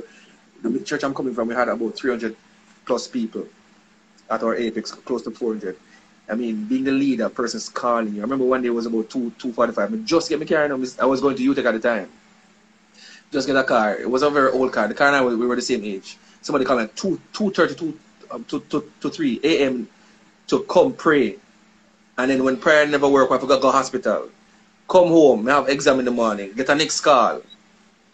[0.63, 2.37] the church I'm coming from, we had about 300
[2.85, 3.47] plus people
[4.31, 5.77] at our apex, close to 400.
[6.31, 8.21] I mean, being the leader, a person's calling you.
[8.21, 9.95] I remember one day it was about 2, 245.
[9.95, 12.09] I just get my car and I was going to UTech at the time.
[13.33, 13.97] Just get a car.
[13.97, 14.89] It was a very old car.
[14.89, 16.19] The car and I, we were the same age.
[16.43, 17.95] Somebody called me 2, 2.32
[18.31, 19.89] um, to, to, to 3 a.m.
[20.49, 21.37] to come pray.
[22.19, 24.31] And then when prayer never work, I forgot to go to hospital.
[24.89, 27.43] Come home, have exam in the morning, get a next call.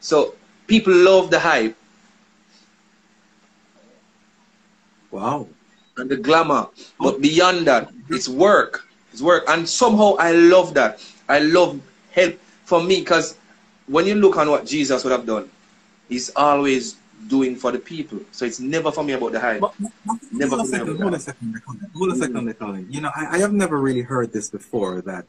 [0.00, 0.34] So
[0.66, 1.76] people love the hype.
[5.10, 5.46] Wow.
[5.96, 6.68] And the glamour.
[6.98, 8.88] But beyond that, it's work.
[9.12, 9.44] It's work.
[9.48, 11.00] And somehow I love that.
[11.28, 11.80] I love
[12.10, 13.36] help for me because
[13.86, 15.48] when you look on what Jesus would have done,
[16.08, 16.96] he's always
[17.28, 18.20] doing for the people.
[18.32, 19.60] So it's never for me about the hype.
[19.60, 19.74] But,
[20.06, 21.62] but, never hold, a second, hold a second,
[21.94, 22.18] hold a mm.
[22.18, 25.26] second, a second, You know, I, I have never really heard this before that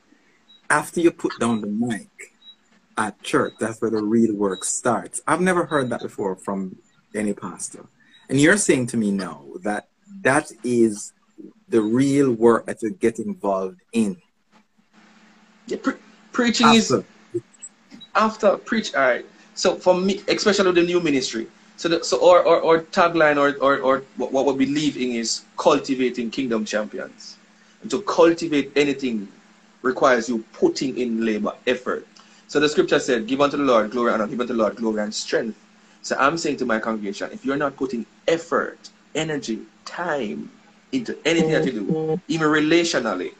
[0.70, 2.10] after you put down the mic
[2.98, 5.22] at church, that's where the real work starts.
[5.28, 6.78] I've never heard that before from
[7.14, 7.86] any pastor.
[8.30, 9.88] And you're saying to me now that
[10.22, 11.14] that is
[11.70, 14.18] the real work that you get involved in.
[15.68, 15.94] Yeah, pre-
[16.32, 16.78] preaching after.
[16.78, 17.04] is
[18.16, 18.94] after preach.
[18.96, 19.26] All right.
[19.56, 21.48] So for me, especially the new ministry,
[21.78, 25.44] so the, so our, our, our tagline or, or, or what, what we're believing is
[25.58, 27.38] cultivating kingdom champions.
[27.82, 29.28] And to cultivate anything
[29.82, 32.08] requires you putting in labor, effort.
[32.48, 34.76] So the scripture said, Give unto the Lord glory and honor, give unto the Lord
[34.76, 35.58] glory and strength.
[36.02, 40.50] So I'm saying to my congregation, if you're not putting effort, energy, time
[40.92, 43.34] into anything that you do, even relationally,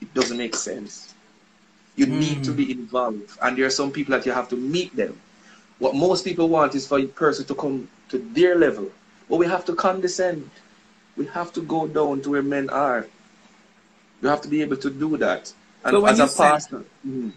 [0.00, 1.14] it doesn't make sense.
[1.96, 2.18] You mm.
[2.18, 3.38] need to be involved.
[3.40, 5.18] And there are some people that you have to meet them.
[5.78, 8.90] What most people want is for a person to come to their level.
[9.28, 10.48] But we have to condescend.
[11.16, 13.06] We have to go down to where men are.
[14.22, 15.52] You have to be able to do that.
[15.84, 16.84] And so as a pastor.
[17.06, 17.32] mm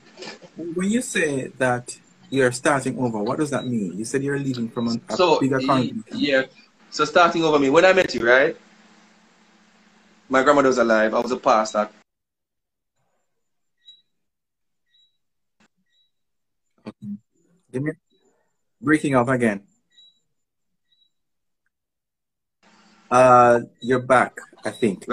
[0.56, 1.98] When you say that
[2.30, 3.98] you're starting over, what does that mean?
[3.98, 5.96] You said you're leaving from a, so, bigger country.
[6.12, 6.44] Yeah.
[6.96, 7.70] So starting over me.
[7.70, 8.56] When I met you, right?
[10.30, 11.14] My grandmother was alive.
[11.14, 11.90] I was a pastor.
[16.88, 17.20] Okay.
[17.74, 17.92] Give me
[18.80, 19.64] breaking up again.
[23.12, 25.06] Uh, you're back, I think.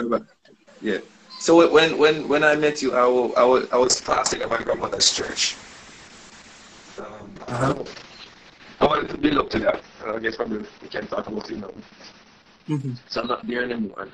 [0.80, 0.98] Yeah.
[1.40, 4.48] So when when when I met you, I was I was, I was pastoring at
[4.48, 5.56] my grandmother's church.
[6.98, 7.74] Um, uh-huh.
[8.82, 9.80] I wanted to build up to that.
[10.08, 11.70] I guess probably we can talk about it now.
[12.68, 12.94] Mm-hmm.
[13.08, 14.08] So I'm not there anymore.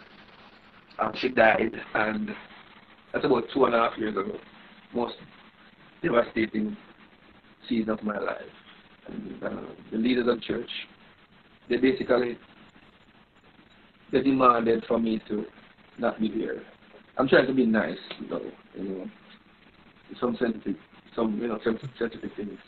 [0.99, 2.29] Um, she died, and
[3.13, 4.37] that's about two and a half years ago.
[4.95, 5.15] Most
[6.03, 6.77] devastating
[7.67, 8.43] season of my life.
[9.07, 9.49] And uh,
[9.91, 10.69] the leaders of church,
[11.71, 12.37] they basically
[14.13, 15.47] they demanded for me to
[15.99, 16.63] not be there.
[17.17, 17.97] I'm trying to be nice,
[18.29, 19.07] though, you know,
[20.21, 20.77] some sensitive,
[21.17, 22.59] some you know, sensitive things.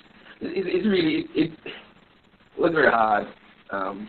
[0.40, 1.72] It, it, it's really it, it
[2.56, 3.28] was very hard.
[3.70, 4.08] Um,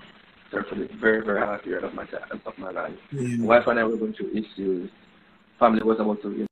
[0.51, 0.65] for
[0.99, 2.93] very, very hard period of my time, of my life.
[3.11, 3.45] Yeah.
[3.45, 4.89] Wife and I were going through issues.
[5.59, 6.47] Family was about to, you know,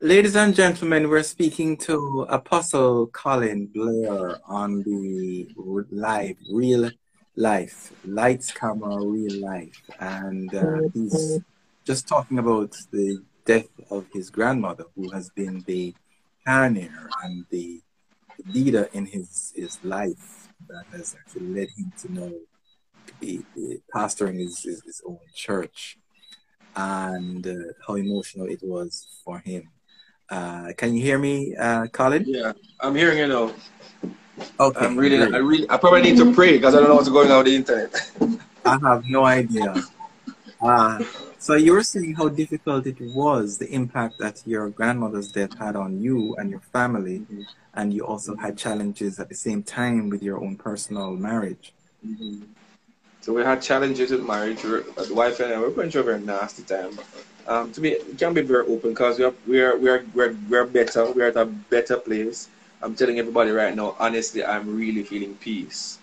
[0.00, 5.48] Ladies and gentlemen, we're speaking to Apostle Colin Blair on the
[5.90, 6.88] live, real
[7.34, 9.82] life, lights, camera, real life.
[9.98, 11.40] And uh, he's
[11.84, 15.94] just talking about the death of his grandmother, who has been the
[16.46, 17.80] pioneer and the
[18.46, 22.32] leader in his, his life that has actually led him to know
[23.20, 25.98] the, the pastoring his, his, his, own church
[26.76, 28.92] and uh, how emotional it was
[29.24, 29.62] for him.
[30.28, 32.24] Uh, can you hear me, uh, Colin?
[32.26, 33.54] Yeah, I'm hearing you now.
[34.60, 34.84] Okay.
[34.84, 35.22] I'm reading.
[35.34, 35.66] I read.
[35.70, 37.90] I probably need to pray because I don't know what's going on with the internet.
[38.64, 39.74] I have no idea.
[40.60, 40.98] Uh,
[41.38, 45.76] so you were saying how difficult it was, the impact that your grandmother's death had
[45.76, 47.42] on you and your family, mm-hmm.
[47.74, 51.72] and you also had challenges at the same time with your own personal marriage.
[52.06, 52.42] Mm-hmm.
[53.20, 54.62] So we had challenges with marriage.
[54.62, 56.98] The wife and I were going through a very nasty time.
[57.46, 60.06] Um, to be, it can be very open because we are, we are, we are,
[60.14, 61.10] we're, we're better.
[61.12, 62.48] We're at a better place.
[62.82, 65.98] I'm telling everybody right now, honestly, I'm really feeling peace.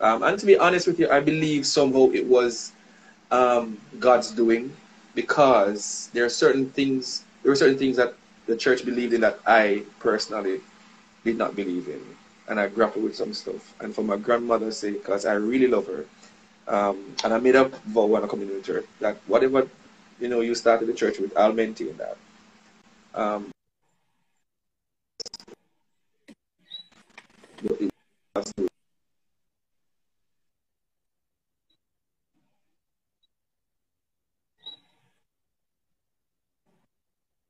[0.00, 2.72] Um, and to be honest with you, I believe somehow it was
[3.30, 4.72] um, God's doing
[5.14, 8.14] because there are certain things there were certain things that
[8.46, 10.60] the church believed in that I personally
[11.24, 12.02] did not believe in,
[12.48, 13.74] and I grappled with some stuff.
[13.80, 16.04] And for my grandmother's sake, because I really love her,
[16.68, 19.68] um, and I made a vow when I come into the church that whatever
[20.20, 22.16] you know you started the church with, I'll maintain that.
[23.14, 23.50] Um,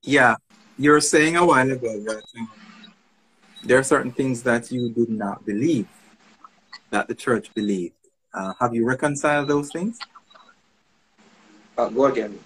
[0.02, 0.36] Yeah,
[0.78, 2.50] you were saying a while ago that um,
[3.64, 5.88] there are certain things that you did not believe
[6.90, 7.94] that the church believed.
[8.32, 9.98] Uh, have you reconciled those things?
[11.76, 12.38] Uh, go again.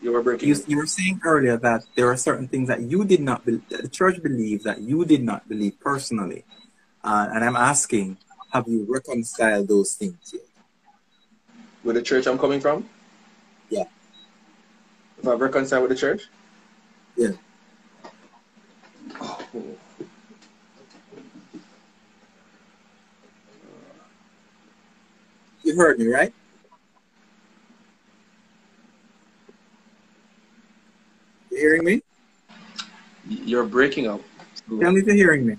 [0.00, 0.48] You were breaking.
[0.48, 3.68] You, you, were saying earlier that there are certain things that you did not believe,
[3.68, 6.44] the church believed that you did not believe personally.
[7.02, 8.18] Uh, and I'm asking,
[8.52, 10.42] have you reconciled those things yet?
[11.82, 12.88] With the church I'm coming from?
[13.70, 13.84] Yeah.
[15.18, 16.28] If I've reconciled with the church?
[17.16, 17.30] Yeah.
[19.20, 19.76] Oh.
[25.62, 26.32] You heard me, right?
[31.50, 32.02] You hearing me?
[33.28, 34.20] You're breaking up.
[34.68, 35.56] Tell me if you're hearing me.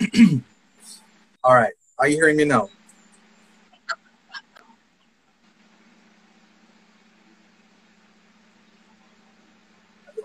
[1.44, 1.72] All right.
[1.98, 2.68] Are you hearing me now?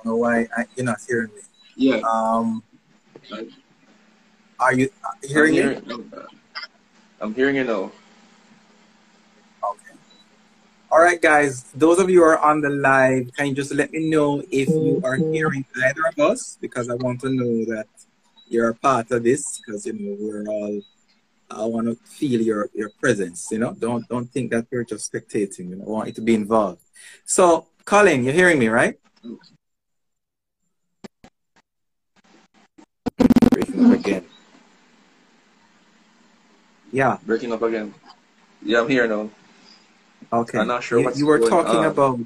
[0.04, 1.42] Don't know why I, you're not hearing me.
[1.76, 1.98] Yeah.
[1.98, 2.64] Um,
[4.60, 4.90] are you,
[5.24, 5.62] hearing I'm me?
[5.62, 6.14] hearing,
[7.20, 7.92] I'm hearing you now.
[9.64, 9.96] Okay.
[10.92, 11.64] All right, guys.
[11.74, 15.02] Those of you are on the live, can you just let me know if you
[15.04, 16.58] are hearing either of us?
[16.60, 17.88] Because I want to know that
[18.48, 19.60] you're a part of this.
[19.60, 20.82] Because you know we're all.
[21.50, 23.48] I want to feel your your presence.
[23.52, 25.70] You know, don't don't think that we're just spectating.
[25.70, 26.82] You know, I want you to be involved.
[27.26, 28.98] So, Colin, you're hearing me, right?
[33.50, 34.26] Breaking up again.
[36.92, 37.18] Yeah.
[37.26, 37.94] Breaking up again.
[38.64, 39.30] Yeah, I'm here now.
[40.32, 40.60] Okay.
[40.60, 41.86] I'm not sure You, you were talking on.
[41.86, 42.20] about.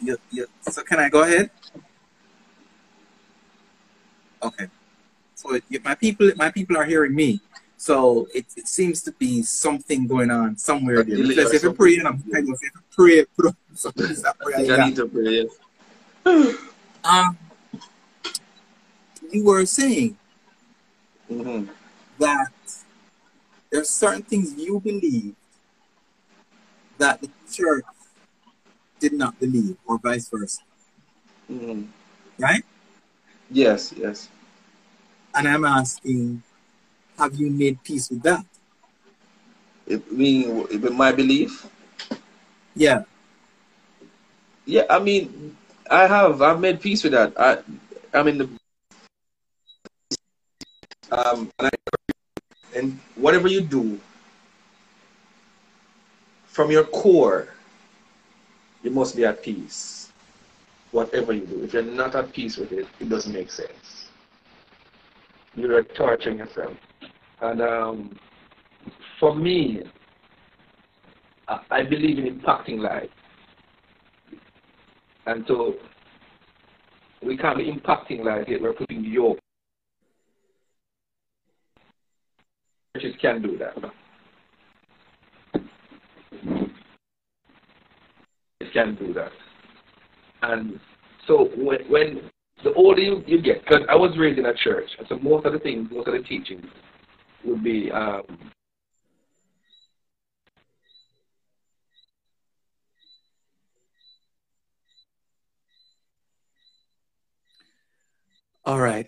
[0.00, 0.44] Yeah, yeah.
[0.60, 1.50] so can I go ahead?
[4.42, 4.66] Okay.
[5.34, 7.40] So it, my people, my people are hearing me.
[7.76, 11.16] So it, it seems to be something going on somewhere there.
[11.18, 11.76] Because if you something.
[11.76, 14.06] pray, and I'm kind of if pray, put up something
[14.56, 15.46] I need to pray.
[16.24, 16.56] yes.
[17.04, 17.38] Um,
[19.32, 20.16] you were saying
[21.28, 21.64] hmm
[22.18, 22.52] that
[23.74, 25.34] are certain things you believe
[26.98, 27.84] that the church
[29.00, 30.62] did not believe, or vice versa,
[31.48, 31.82] hmm
[32.38, 32.62] right?
[33.50, 34.28] Yes, yes.
[35.34, 36.42] And I'm asking,
[37.18, 38.44] have you made peace with that?
[39.86, 41.66] It, with my belief,
[42.74, 43.04] Yeah.
[44.66, 45.56] Yeah, I mean,
[45.90, 46.42] I have.
[46.42, 47.32] I've made peace with that.
[47.38, 47.58] I,
[48.12, 48.48] I mean, the,
[51.10, 51.70] um, and, I,
[52.76, 54.00] and whatever you do,
[56.46, 57.48] from your core,
[58.82, 60.10] you must be at peace.
[60.92, 64.08] Whatever you do, if you're not at peace with it, it doesn't make sense.
[65.54, 66.72] You're torturing yourself.
[67.40, 68.18] And um,
[69.20, 69.82] for me,
[71.48, 73.10] I, I believe in impacting life.
[75.26, 75.74] And so
[77.22, 79.38] we can't be impacting life yet we're putting yoke.
[83.00, 83.74] Churches can do that.
[88.60, 89.32] It can do that.
[90.42, 90.80] And
[91.28, 92.30] so when, when
[92.64, 95.46] the older you, you get, because I was raised in a church, and so most
[95.46, 96.64] of the things, most of the teachings
[97.44, 98.38] would be um,
[108.66, 109.06] All right.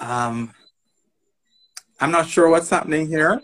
[0.00, 0.52] Um,
[2.00, 3.42] I'm not sure what's happening here,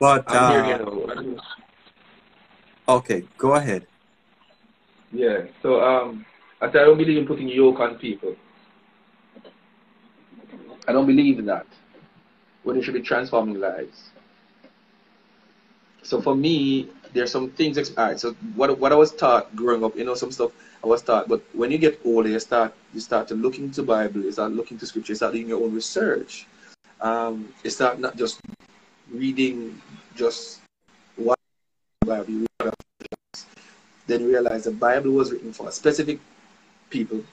[0.00, 1.40] but here, uh, know.
[2.88, 3.86] okay, go ahead.
[5.12, 5.44] Yeah.
[5.62, 6.26] So um,
[6.60, 8.34] I said I don't believe in putting yoke on people.
[10.88, 11.66] I don't believe in that.
[12.64, 14.10] When it should be transforming lives.
[16.02, 17.78] So for me, there's some things.
[17.78, 18.18] All right.
[18.18, 20.50] So what what I was taught growing up, you know, some stuff
[20.82, 21.28] I was taught.
[21.28, 24.22] But when you get older, you start you start to look into Bible.
[24.22, 25.12] You start looking to Scripture.
[25.12, 26.46] You start doing your own research.
[27.00, 28.40] Um, you start not just
[29.10, 29.80] reading
[30.14, 30.60] just
[31.16, 31.36] one
[32.04, 32.30] Bible.
[32.30, 32.74] You read.
[34.06, 36.18] Then you realize the Bible was written for a specific
[36.90, 37.24] people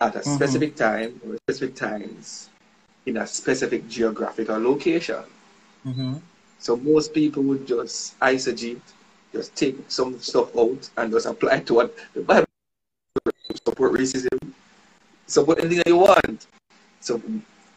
[0.00, 0.34] at a Mhm.
[0.34, 2.50] specific time or specific times
[3.06, 5.24] in a specific geographical location.
[5.86, 6.14] Mm-hmm.
[6.58, 8.82] So most people would just eisegete,
[9.32, 12.46] just take some stuff out and just apply to what the Bible
[13.66, 14.52] support racism,
[15.26, 16.46] support anything that you want.
[17.00, 17.20] So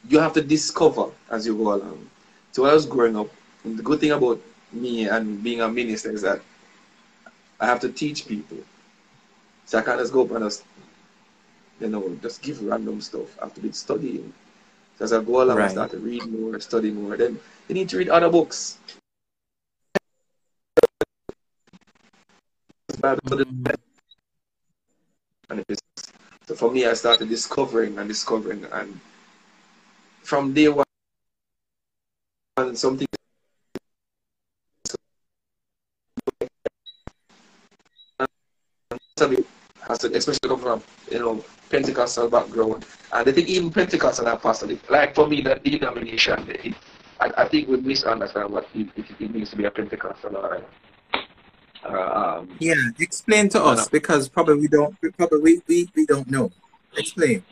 [0.10, 2.10] you have to discover as you go along.
[2.51, 3.30] So when I was growing up,
[3.64, 4.41] the good thing about
[4.72, 6.41] me and being a minister is that
[7.60, 8.58] I have to teach people.
[9.66, 10.64] So I can't just go up and just,
[11.80, 13.38] you know, just give random stuff.
[13.39, 14.34] I have to be studying.
[14.97, 15.70] So as I go along, I Right.
[15.70, 17.18] start to read more, study more.
[17.18, 18.78] Then you need to read other books.
[26.47, 28.99] So for me, I started discovering and discovering, and
[30.26, 30.86] from day one,
[32.73, 33.07] something
[38.19, 39.45] most of
[39.88, 44.89] has especially come from you know Pentecostal background, and I think even Pentecostal and apostolic.
[44.89, 46.76] Like for me, that denomination, it,
[47.19, 50.63] I, I think we misunderstand what it, it, it means to be a Pentecostal or.
[51.84, 56.30] Uh, um, yeah, explain to us because probably we don't probably we, we, we don't
[56.32, 56.51] know.
[56.97, 57.43] Explain.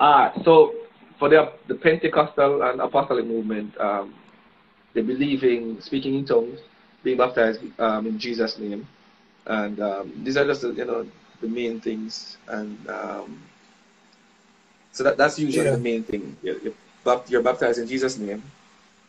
[0.00, 0.74] Ah, uh, so
[1.22, 4.12] for the the Pentecostal and apostolic movement, um,
[4.92, 6.58] they believe in speaking in tongues,
[7.04, 8.88] being baptized um, in Jesus' name,
[9.46, 11.06] and um, these are just you know
[11.40, 13.40] the main things, and um,
[14.90, 15.78] so that that's usually yeah.
[15.78, 16.36] the main thing.
[16.42, 16.58] You're,
[17.28, 18.42] you're, baptized in Jesus' name,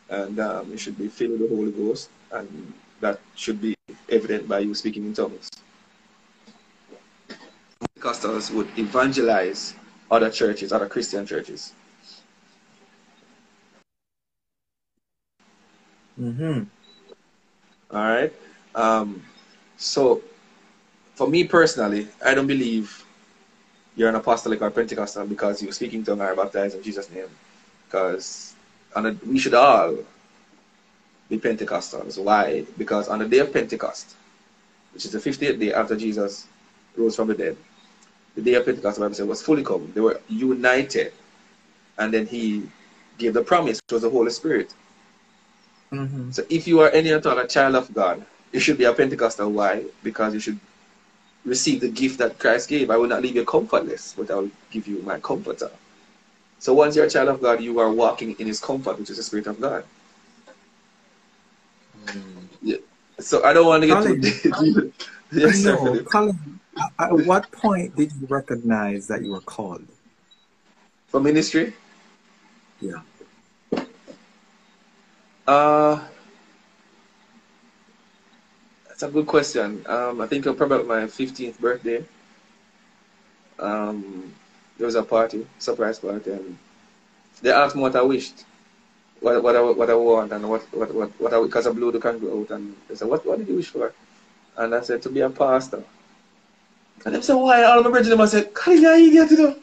[0.08, 3.74] and um, you should be filled with the Holy Ghost, and that should be
[4.08, 5.50] evident by you speaking in tongues.
[7.82, 9.74] Pentecostals would evangelize
[10.12, 11.74] other churches, other Christian churches.
[16.20, 16.62] Mm-hmm.
[17.90, 18.32] All right.
[18.74, 19.22] Um,
[19.76, 20.22] so,
[21.14, 23.04] for me personally, I don't believe
[23.96, 27.28] you're an apostolic or Pentecostal because you're speaking tongue or baptized in Jesus' name.
[27.86, 28.54] Because
[28.96, 29.96] on we should all
[31.28, 32.22] be Pentecostals.
[32.22, 32.64] Why?
[32.76, 34.16] Because on the day of Pentecost,
[34.92, 36.46] which is the 50th day after Jesus
[36.96, 37.56] rose from the dead,
[38.34, 39.92] the day of Pentecost, the Bible said, was fully come.
[39.94, 41.12] They were united.
[41.98, 42.64] And then he
[43.18, 44.74] gave the promise, which was the Holy Spirit.
[45.94, 46.30] Mm-hmm.
[46.32, 48.92] So if you are any at all a child of God, you should be a
[48.92, 49.50] Pentecostal.
[49.50, 49.84] Why?
[50.02, 50.58] Because you should
[51.44, 52.90] receive the gift that Christ gave.
[52.90, 55.70] I will not leave you comfortless, but I will give you my comforter.
[56.58, 59.18] So once you're a child of God, you are walking in his comfort, which is
[59.18, 59.84] the Spirit of God.
[62.06, 62.46] Mm.
[62.62, 62.76] Yeah.
[63.18, 64.94] So I don't want to get Colin, too deep.
[65.32, 66.60] yes, know, Colin,
[66.98, 69.86] at what point did you recognize that you were called?
[71.08, 71.74] For ministry?
[72.80, 73.00] Yeah.
[75.46, 76.00] Uh,
[78.88, 79.84] that's a good question.
[79.86, 82.04] Um, I think it was probably my 15th birthday.
[83.58, 84.32] Um,
[84.78, 86.56] there was a party, surprise party, and
[87.42, 88.44] they asked me what I wished,
[89.20, 91.92] what what I, what I want, and what what what, what I because I blew
[91.92, 93.92] the candle out, and they said, "What what did you wish for?"
[94.56, 95.84] And I said, "To be a pastor."
[97.04, 99.56] And they said, "Why?" All my brethren, I said, "Can you idiot, you know?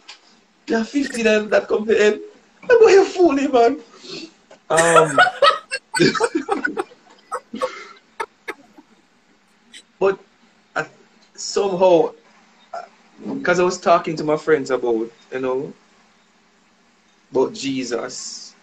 [0.67, 2.21] You're 15 and that come to end.
[2.69, 3.81] I'm going to fool man."
[4.69, 5.19] Um.
[9.99, 10.19] but
[10.75, 10.85] I,
[11.35, 12.13] somehow,
[13.33, 15.73] because I was talking to my friends about, you know,
[17.31, 18.53] about Jesus,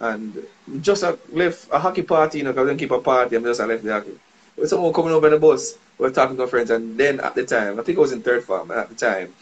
[0.00, 0.46] and
[0.80, 3.44] just uh, left a hockey party, you know, because I didn't keep a party, and
[3.44, 4.18] just I left the hockey.
[4.56, 7.20] But someone coming over in the bus, we were talking to our friends, and then
[7.20, 9.34] at the time, I think I was in third form, at the time,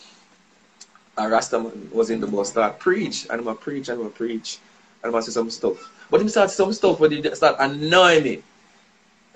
[1.19, 4.11] a Rastaman was in the bus, start preach, and I'm a preach, and I'm a
[4.11, 4.59] preach,
[5.03, 5.93] and I'ma say some stuff.
[6.11, 8.37] But him start some stuff but he start annoying me.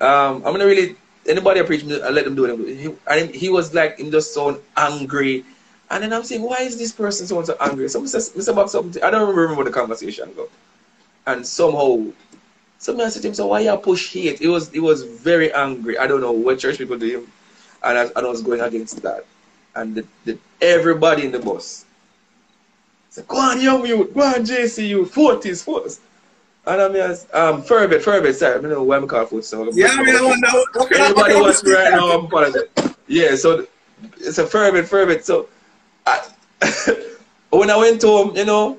[0.00, 0.96] Um, I'm gonna really
[1.26, 2.98] anybody I preach I let them do it.
[3.06, 5.44] And he was like him just so angry.
[5.90, 7.88] And then I'm saying, why is this person so, so angry?
[7.88, 9.02] Someone says about something.
[9.02, 10.48] I don't remember what the conversation go.
[11.26, 12.06] And somehow,
[12.78, 14.40] somebody said to him, so why you push hate?
[14.40, 15.98] It was it was very angry.
[15.98, 17.32] I don't know what church people do him.
[17.82, 19.24] And I, and I was going against that.
[19.74, 21.84] And the, the, everybody in the bus
[23.10, 25.98] said, go on, young youth, go on, JC youth, 40s, 40s.
[26.70, 27.02] And I mean,
[27.32, 29.44] um, Furbet, Furbet, sorry, I don't know why I'm calling foot.
[29.44, 32.94] So yeah, I mean, I want to Okay, Everybody okay, watching right now, I'm apologizing.
[33.08, 33.66] Yeah, so
[34.18, 35.24] it's a Furbet, Furbet.
[35.24, 35.48] So
[36.06, 36.24] I,
[37.50, 38.78] when I went home, you know,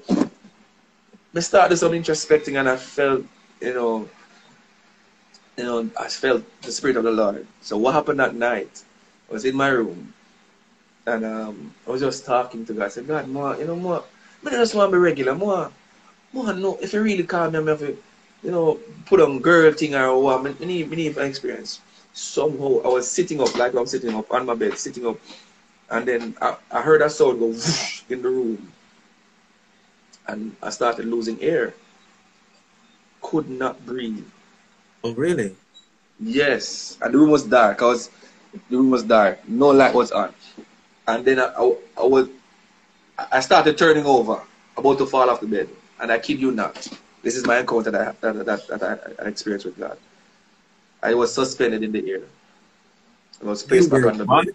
[1.35, 3.25] I started some introspecting and I felt,
[3.59, 4.09] you know,
[5.57, 7.45] you know, I felt the spirit of the Lord.
[7.59, 8.83] So what happened that night?
[9.29, 10.13] I was in my room
[11.07, 12.85] and um, I was just talking to God.
[12.85, 14.05] I said, God, more, you know, more,
[14.45, 15.73] I just want to be regular, more
[16.33, 17.97] man, no, if you really call me, I'm have to,
[18.43, 21.81] you know, put on girl thing or what, I need, I need my experience.
[22.13, 25.17] Somehow, I was sitting up, like I'm sitting up on my bed, sitting up,
[25.89, 28.71] and then I, I heard a sound go whoosh in the room.
[30.27, 31.73] And I started losing air.
[33.21, 34.23] Could not breathe.
[35.03, 35.55] Oh, really?
[36.19, 36.97] Yes.
[37.01, 37.81] And the room was dark.
[37.81, 38.09] I was,
[38.69, 39.47] the room was dark.
[39.47, 40.33] No light was on.
[41.07, 42.29] And then I, I, I was,
[43.31, 44.41] I started turning over,
[44.77, 45.69] about to fall off the bed.
[46.01, 46.87] And I kid you not,
[47.21, 49.97] this is my encounter that I, that, that, that I, I experienced with God.
[51.03, 52.21] I was suspended in the air.
[53.41, 54.53] I was placed back on the bed.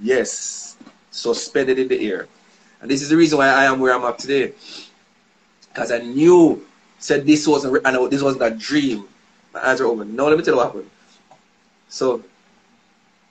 [0.00, 0.76] Yes,
[1.10, 2.28] suspended in the air.
[2.80, 4.52] And this is the reason why I am where I'm at today.
[5.68, 6.64] Because I knew,
[6.98, 9.08] said this wasn't, and this wasn't a dream.
[9.52, 10.14] My eyes are open.
[10.14, 10.90] No, let me tell you what happened.
[11.88, 12.22] So,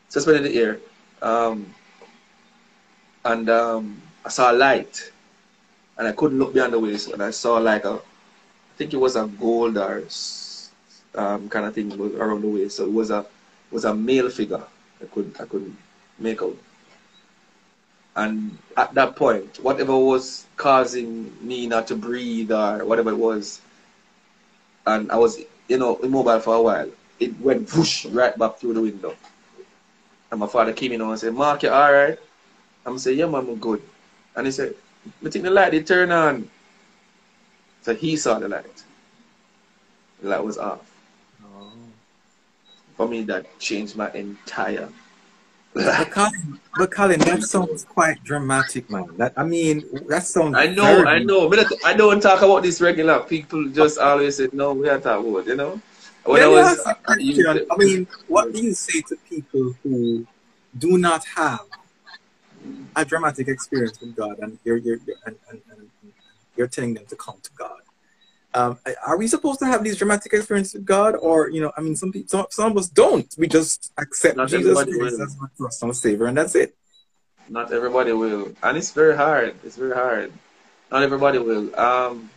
[0.09, 0.79] suspended in the air.
[1.21, 1.73] Um,
[3.23, 5.11] and um, I saw a light
[5.97, 8.97] and I couldn't look beyond the waist, and I saw like a, I think it
[8.97, 10.03] was a gold or
[11.15, 12.77] um, kind of thing around the waist.
[12.77, 13.25] So it was a
[13.71, 14.63] was a male figure.
[15.01, 15.77] I couldn't I couldn't
[16.19, 16.57] make out.
[18.15, 23.59] And at that point, whatever was causing me not to breathe or whatever it was,
[24.85, 26.89] and I was, you know, immobile for a while,
[27.19, 29.15] it went whoosh right back through the window.
[30.29, 32.19] And my father came in and said, Mark, you alright?
[32.85, 33.81] I'm saying, yeah, man, I'm good.
[34.35, 34.75] And he said,
[35.25, 36.49] I think the light did turn on.
[37.81, 38.83] So he saw the light.
[40.21, 40.89] The light was off.
[41.45, 41.71] Oh.
[42.95, 44.89] For me, that changed my entire
[45.73, 49.07] But Colin, but Colin, that sounds quite dramatic, man.
[49.17, 50.55] That I mean, that sounds.
[50.55, 51.51] I know, I know.
[51.83, 53.19] I don't talk about this regular.
[53.21, 55.81] People just always say, no, we are talking about, you know?
[56.25, 57.67] When Let I was, you.
[57.71, 60.27] I mean, what do you say to people who
[60.77, 61.65] do not have
[62.95, 65.89] a dramatic experience with God, and you're you're, you're and, and, and
[66.55, 67.79] you're telling them to come to God?
[68.55, 71.81] Um, are we supposed to have these dramatic experiences with God, or you know, I
[71.81, 73.33] mean, some people, some, some of us don't.
[73.37, 75.25] We just accept Not Jesus everybody Christ will.
[75.25, 76.75] as our personal Savior, and that's it.
[77.49, 78.51] not everybody will.
[78.61, 79.55] And it's very hard.
[79.63, 80.31] It's very hard.
[80.91, 81.75] Not everybody will.
[81.79, 82.29] Um,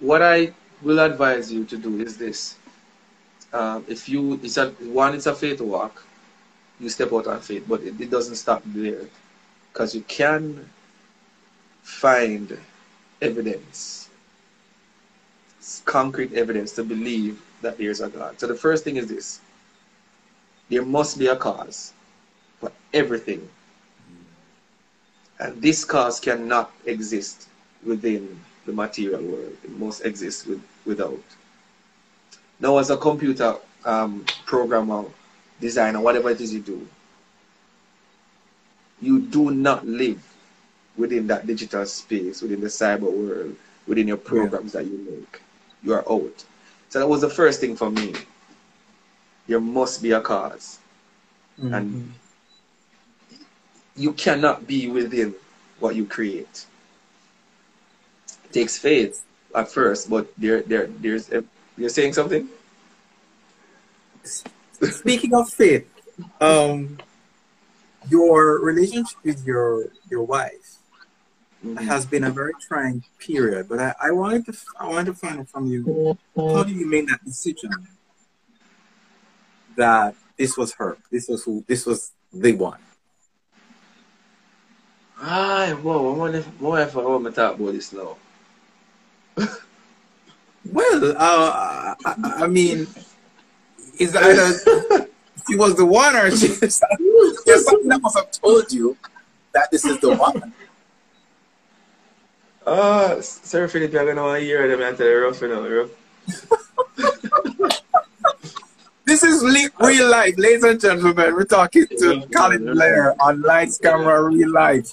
[0.00, 0.52] what I
[0.82, 2.56] will advise you to do is this.
[3.52, 6.04] Um, if you, it's a, one, it's a faith walk.
[6.80, 9.02] You step out on faith, but it, it doesn't stop there.
[9.72, 10.68] Because you can
[11.82, 12.58] find
[13.20, 14.10] evidence,
[15.84, 18.38] concrete evidence to believe that there's a God.
[18.38, 19.40] So the first thing is this.
[20.68, 21.92] There must be a cause
[22.60, 23.48] for everything.
[25.38, 27.48] And this cause cannot exist
[27.84, 29.56] within the material world.
[29.64, 31.22] It must exist with, without.
[32.60, 35.04] Now, as a computer um, programmer,
[35.62, 36.86] designer, whatever it is you do,
[39.00, 40.22] you do not live
[40.96, 43.56] within that digital space, within the cyber world,
[43.86, 45.40] within your programs that you make.
[45.82, 46.44] You are out.
[46.90, 48.12] So that was the first thing for me.
[49.46, 50.78] There must be a cause.
[51.58, 53.42] And mm-hmm.
[53.96, 55.34] you cannot be within
[55.80, 56.66] what you create.
[58.44, 59.22] It takes faith
[59.54, 61.30] at first, but there, there, there's.
[61.32, 61.44] A,
[61.76, 62.48] you're saying something?
[64.90, 65.88] Speaking of faith,
[66.40, 66.98] um,
[68.08, 70.78] your relationship with your your wife
[71.64, 71.78] Mhm.
[71.86, 73.68] has been a very trying period.
[73.68, 76.86] But I, I wanted to I wanted to find out from you how do you
[76.86, 77.86] make that decision
[79.76, 82.80] that this was her, this was who, this was the one.
[85.20, 88.16] Aye, whoa, I wonder if, what if I want to talk about this now?
[90.64, 92.14] Well, uh, I,
[92.44, 92.86] I mean,
[94.02, 95.06] is either
[95.48, 96.48] she was the one or she
[97.46, 98.96] there's something that must have told you
[99.52, 100.52] that this is the one.
[102.64, 105.48] Ah, Sir Philip, you're going to want to hear them and tell you rough, you
[105.48, 105.90] know, rough.
[109.04, 111.34] This is le- real life, ladies and gentlemen.
[111.34, 114.92] We're talking to Colin Blair on Lights Camera Real Life.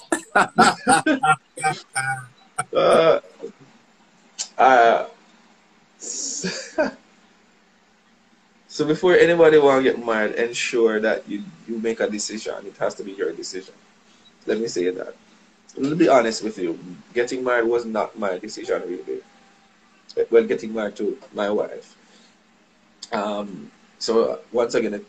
[2.74, 3.20] Uh,
[4.58, 5.06] uh,
[8.70, 12.54] so before anybody want to get married, ensure that you, you make a decision.
[12.64, 13.74] It has to be your decision.
[14.46, 15.16] Let me say that.
[15.76, 16.78] Let me be honest with you.
[17.12, 19.22] Getting married was not my decision, really.
[20.30, 21.96] Well, getting married to my wife.
[23.12, 25.04] Um, so once again,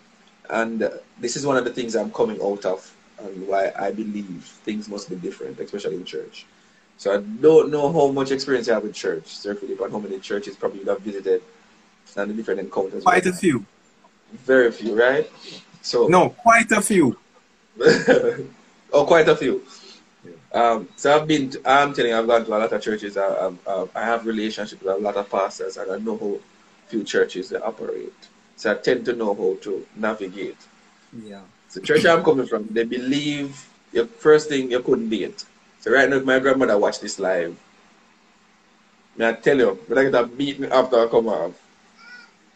[0.49, 0.89] and
[1.19, 4.89] this is one of the things I'm coming out of, and why I believe things
[4.89, 6.47] must be different, especially in church.
[6.97, 10.19] So I don't know how much experience you have with church, Philip, and how many
[10.19, 11.43] churches probably you have visited
[12.17, 13.03] and the different encounters.
[13.03, 13.65] Quite a few.
[14.45, 15.29] Very few, right?
[15.81, 17.17] So No, quite a few.
[18.93, 19.61] oh, quite a few.
[20.53, 23.17] Um, so I've been, to, I'm telling you, I've gone to a lot of churches.
[23.17, 26.39] I, I, I- I have relationships with a lot of pastors, and I know how
[26.87, 28.13] few churches they operate.
[28.57, 30.57] So I tend to know how to navigate.
[31.23, 31.41] Yeah.
[31.73, 35.45] The church I'm coming from, they believe your first thing you couldn't date.
[35.79, 37.55] So right now, if my grandmother watch this live,
[39.15, 41.53] may I tell you, when I get a beating after I come off,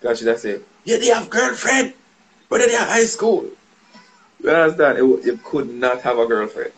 [0.05, 1.91] because she just say, yeah, they have girlfriend,
[2.47, 3.49] but they are high school.
[4.39, 4.99] You understand?
[4.99, 6.71] It, you could not have a girlfriend.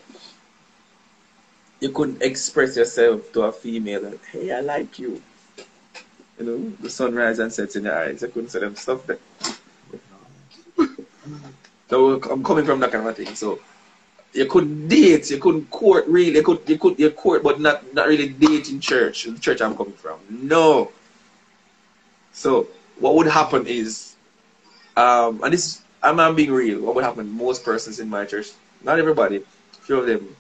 [1.82, 5.22] You couldn't express yourself to a female that, hey, I like you.
[6.40, 8.24] You know, the sunrise and sets in your eyes.
[8.24, 9.20] I couldn't say them stuff there.
[11.90, 13.36] So I'm coming from that kind of thing.
[13.36, 13.60] So
[14.32, 17.94] you couldn't date, you couldn't court really, you could you could you court but not
[17.94, 20.20] not really date in church, the church I'm coming from.
[20.30, 20.92] No.
[22.32, 22.68] So
[23.00, 24.16] what would happen is
[24.96, 28.50] um and this I'm, I'm being real, what would happen most persons in my church,
[28.84, 29.44] not everybody,
[29.82, 30.36] few of them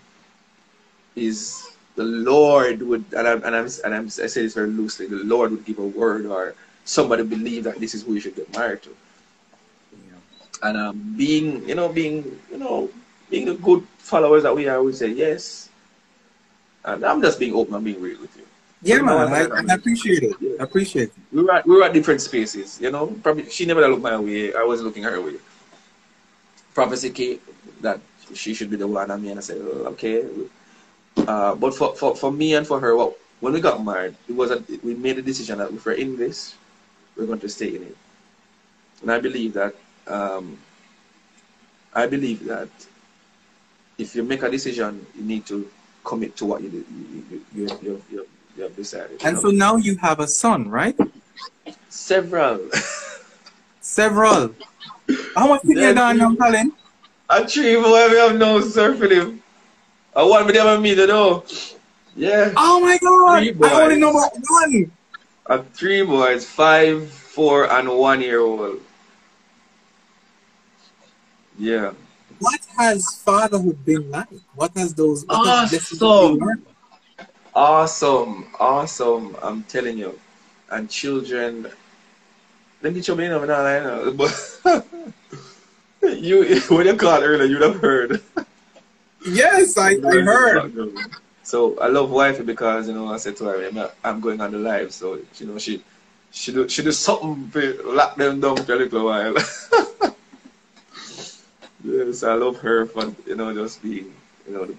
[1.16, 1.64] is
[1.96, 5.18] the Lord would and I'm and I'm and I'm I say this very loosely, the
[5.18, 6.56] Lord would give a word or
[6.86, 8.96] somebody believe that this is who you should get married to.
[10.64, 12.90] And um, being, you know, being, you know,
[13.30, 15.70] being the good followers that we are, we say yes.
[16.84, 18.46] And I'm just being open I'm being real with you.
[18.84, 20.36] Yeah, man, I, I appreciate it.
[20.40, 20.58] Yeah.
[20.60, 21.14] I appreciate it.
[21.32, 23.08] we were at, we were at different spaces, you know.
[23.24, 24.54] Probably she never looked my way.
[24.54, 25.36] I was looking her way.
[26.76, 27.40] Prophecy came
[27.82, 28.00] that
[28.34, 30.26] she should be the one, and me, and I said, "Oh, okay.
[31.18, 34.36] Uh, but for, for, for me and for her, well, when we got married, it
[34.36, 36.56] was a, we made a decision that if we're in this,
[37.16, 37.98] we're going to stay in it.
[39.02, 39.76] And I believe that
[40.08, 40.58] um,
[41.94, 42.70] I believe that
[43.98, 45.70] if you make a decision, you need to
[46.04, 48.28] commit to what you you, you, you, you, you,
[48.58, 49.24] you have decided.
[49.24, 50.98] And so now you have a son, right?
[51.90, 52.60] several.
[53.82, 54.54] Several.
[55.34, 56.74] How much did you done now, Colin?
[57.30, 59.44] A tree boy, we have no surfing him.
[60.14, 61.46] I want me to have a meter though.
[62.16, 62.52] Yeah.
[62.58, 63.44] Oh my god!
[63.44, 64.92] Three I only know about one.
[65.46, 68.82] A three boys, five, four, and one year old.
[71.58, 71.94] Yeah.
[72.40, 74.28] What has fatherhood been like?
[74.56, 76.00] What has those what has Awesome.
[76.02, 76.66] you learned?
[77.58, 78.46] Awesome.
[78.60, 79.36] Awesome.
[79.42, 80.20] I'm telling you.
[80.70, 81.66] And children.
[82.84, 84.14] Let me chop in on that
[86.00, 88.22] But you when you called earlier, you'd have heard.
[89.26, 90.72] Yes, I, I heard.
[91.42, 94.60] So I love wifey because you know I said to her, I'm, going on the
[94.60, 95.82] live, so you know she
[96.30, 99.34] she do she do something to lock them down for a little while.
[101.84, 104.14] yes, I love her for you know just being
[104.46, 104.66] you know.
[104.66, 104.78] To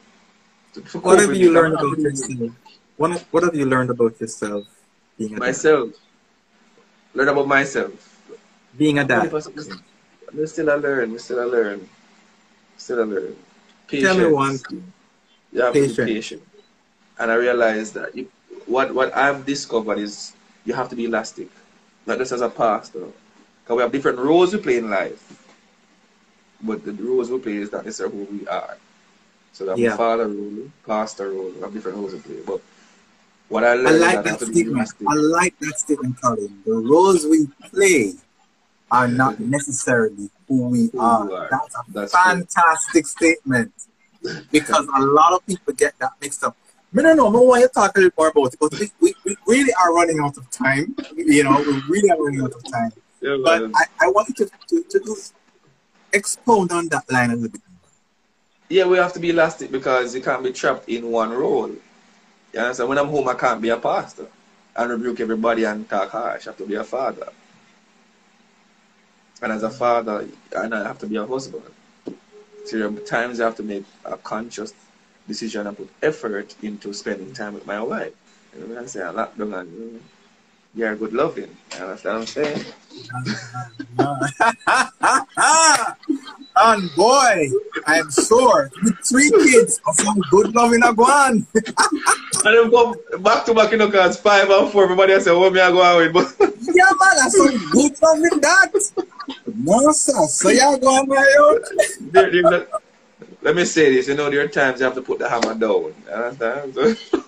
[1.03, 2.53] What have you learned about yourself?
[2.97, 4.66] What, what have you learned about yourself
[5.16, 5.41] being a dad?
[5.41, 5.91] myself?
[7.14, 7.93] Learn about myself.
[8.77, 9.33] Being a dad.
[9.33, 11.12] We still I learn.
[11.12, 11.89] We still I learn.
[12.77, 13.37] Still I learn.
[13.89, 14.93] Tell me one thing.
[15.53, 16.07] You have to be Patient.
[16.07, 16.43] patient.
[17.19, 18.31] And I realized that you,
[18.66, 21.49] what what I've discovered is you have to be elastic,
[22.07, 23.07] not just as a pastor.
[23.64, 25.23] Because we have different roles we play in life,
[26.62, 28.77] but the roles we play is not necessarily who we are.
[29.53, 29.96] So that Yeah.
[29.96, 32.40] father role, pastor role, have different roles we play.
[32.46, 32.61] But
[33.49, 34.88] what I I learned is like that that statement.
[35.09, 36.62] I like that statement, Colin.
[36.64, 38.14] The roles we play
[38.90, 41.32] are not necessarily who we Who are.
[41.32, 41.49] are.
[41.51, 42.20] That's a That's true.
[42.24, 43.72] fantastic statement.
[44.51, 46.57] Because a lot of people get that mixed up.
[46.99, 48.90] I don't know, I want you to talk a little more about it, but we,
[49.01, 50.96] we, we really are running out of time.
[51.14, 52.92] You know, we really are running out of time.
[53.20, 53.70] Yeah, But.
[53.74, 55.34] I, I want you to, to, to just
[56.12, 57.61] expound on that line a little bit.
[58.69, 61.71] Yeah, we have to be elastic because you can't be trapped in one role.
[62.53, 62.89] You understand?
[62.89, 64.27] When I'm home, I can't be a pastor
[64.77, 66.47] and rebuke everybody and talk harsh.
[66.47, 67.29] I have to be a father.
[69.41, 69.79] And as a mm.
[69.79, 71.62] father, and I have to be a husband.
[72.66, 74.75] So there are times I have to make a conscious
[75.27, 78.12] decision and put effort into spending time with my wife.
[78.55, 79.07] You know what I'm saying?
[79.07, 80.03] I lock down and
[80.75, 81.57] you're good loving.
[81.77, 82.64] You understand what I'm saying?
[86.57, 87.49] and boy,
[87.89, 91.47] I'm sure with three kids of some good loving a one.
[91.55, 91.64] And
[92.45, 94.84] then come back to back in the cards, five and four.
[94.84, 96.12] Everybody else say, what me I go out with?
[96.12, 96.34] But
[96.74, 98.72] Yeah, man, that's some good loving that.
[99.57, 100.26] No, sir.
[100.26, 101.61] So you go on my own.
[102.12, 102.68] there, there, let,
[103.41, 105.55] let me say this, you know, there are times you have to put the hammer
[105.55, 105.95] down.
[106.07, 106.74] You understand?
[106.74, 106.95] So,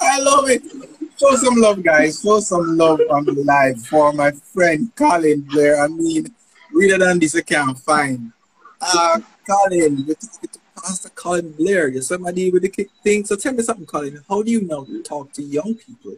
[0.00, 0.62] I love it.
[1.20, 2.22] Show some love, guys.
[2.22, 5.82] Show some love on the live for my friend Colin Blair.
[5.82, 6.34] I mean,
[6.72, 8.32] reader than this I can't find.
[8.80, 11.88] Uh, Colin, you're talking to Pastor Colin Blair.
[11.88, 13.26] You're somebody with the thing.
[13.26, 14.24] So tell me something, Colin.
[14.30, 16.16] How do you now talk to young people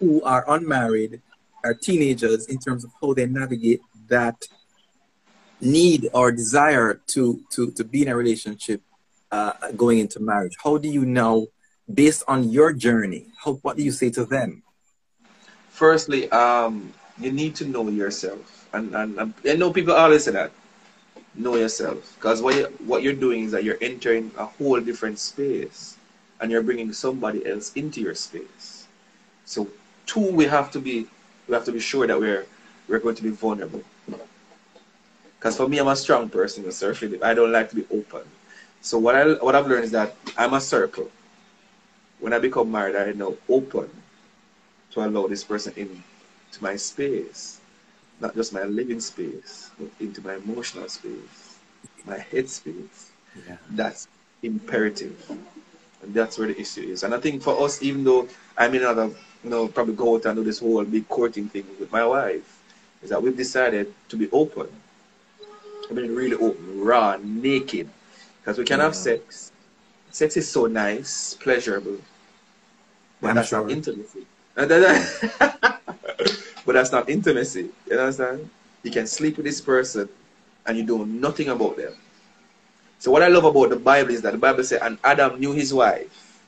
[0.00, 1.20] who are unmarried,
[1.62, 4.42] are teenagers, in terms of how they navigate that
[5.60, 8.80] need or desire to to to be in a relationship
[9.30, 10.54] uh, going into marriage?
[10.64, 11.48] How do you now,
[11.92, 14.62] based on your journey, how what do you say to them?
[15.72, 18.68] firstly, um, you need to know yourself.
[18.72, 20.52] And, and, and I know people always say that.
[21.34, 22.14] Know yourself.
[22.14, 25.96] Because what, you, what you're doing is that you're entering a whole different space
[26.40, 28.86] and you're bringing somebody else into your space.
[29.44, 29.66] So,
[30.06, 31.06] two, we have to be
[31.48, 32.46] we have to be sure that we're
[32.88, 33.82] we're going to be vulnerable.
[35.38, 37.24] Because for me, I'm a strong person, Sir Philip.
[37.24, 38.22] I don't like to be open.
[38.82, 41.10] So what I what I've learned is that I'm a circle.
[42.22, 43.90] When I become married, I now open
[44.92, 46.04] to allow this person in
[46.52, 47.58] to my space,
[48.20, 51.58] not just my living space, but into my emotional space,
[52.06, 53.10] my head space.
[53.48, 53.56] Yeah.
[53.72, 54.06] That's
[54.44, 55.18] imperative,
[56.02, 57.02] and that's where the issue is.
[57.02, 60.14] And I think for us, even though I may not have, you know, probably go
[60.14, 62.62] out and do this whole big courting thing with my wife,
[63.02, 64.68] is that we've decided to be open.
[65.90, 67.88] I mean, really open, raw, naked,
[68.40, 69.50] because we can have sex.
[70.12, 71.98] Sex is so nice, pleasurable,
[73.22, 74.26] but that's not intimacy.
[76.64, 77.70] But that's not intimacy.
[77.90, 78.48] You understand?
[78.82, 80.08] You can sleep with this person
[80.66, 81.94] and you know nothing about them.
[82.98, 85.52] So what I love about the Bible is that the Bible says, and Adam knew
[85.52, 86.40] his wife.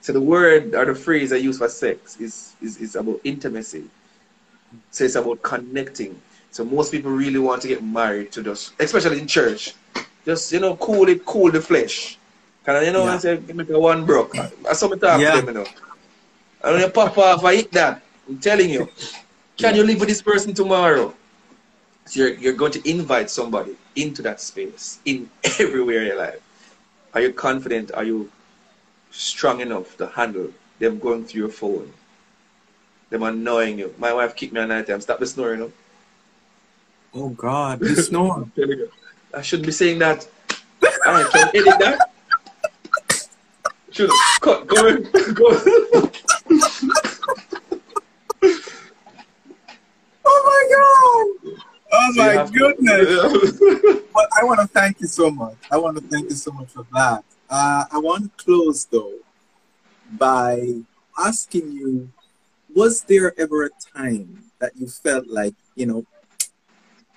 [0.00, 3.84] So the word or the phrase I use for sex is, is, is about intimacy.
[4.90, 6.20] So it's about connecting.
[6.50, 9.74] So most people really want to get married to just, especially in church,
[10.24, 12.16] just you know, cool it, cool the flesh.
[12.64, 13.14] Can you know yeah.
[13.14, 14.36] I say make a one broke?
[14.38, 15.40] I saw me talk yeah.
[15.40, 15.66] to them, you know.
[16.62, 18.02] And when you pop off, I hit that.
[18.28, 18.88] I'm telling you.
[19.56, 21.14] Can you live with this person tomorrow?
[22.06, 25.28] So you're, you're going to invite somebody into that space, in
[25.58, 26.40] everywhere in your life.
[27.14, 27.92] Are you confident?
[27.92, 28.30] Are you
[29.10, 31.92] strong enough to handle them going through your phone?
[33.10, 33.94] Them annoying you.
[33.98, 35.00] My wife kicked me at night time.
[35.00, 35.72] Stop the snoring.
[37.14, 38.46] Oh God, you snore.
[39.34, 40.26] I shouldn't be saying that.
[40.82, 42.10] I can edit that.
[43.90, 44.66] Should cut.
[44.66, 45.00] Go.
[45.32, 46.10] Go.
[51.92, 52.34] oh my!
[52.34, 53.58] My goodness!
[54.12, 55.56] but I want to thank you so much.
[55.70, 57.24] I want to thank you so much for that.
[57.48, 59.14] Uh, I want to close though
[60.12, 60.82] by
[61.18, 62.10] asking you:
[62.74, 66.04] Was there ever a time that you felt like you know,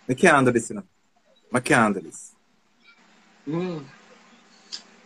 [0.08, 0.84] I can't handle this, know,
[1.54, 2.34] I can't handle this?
[3.48, 3.84] Mm.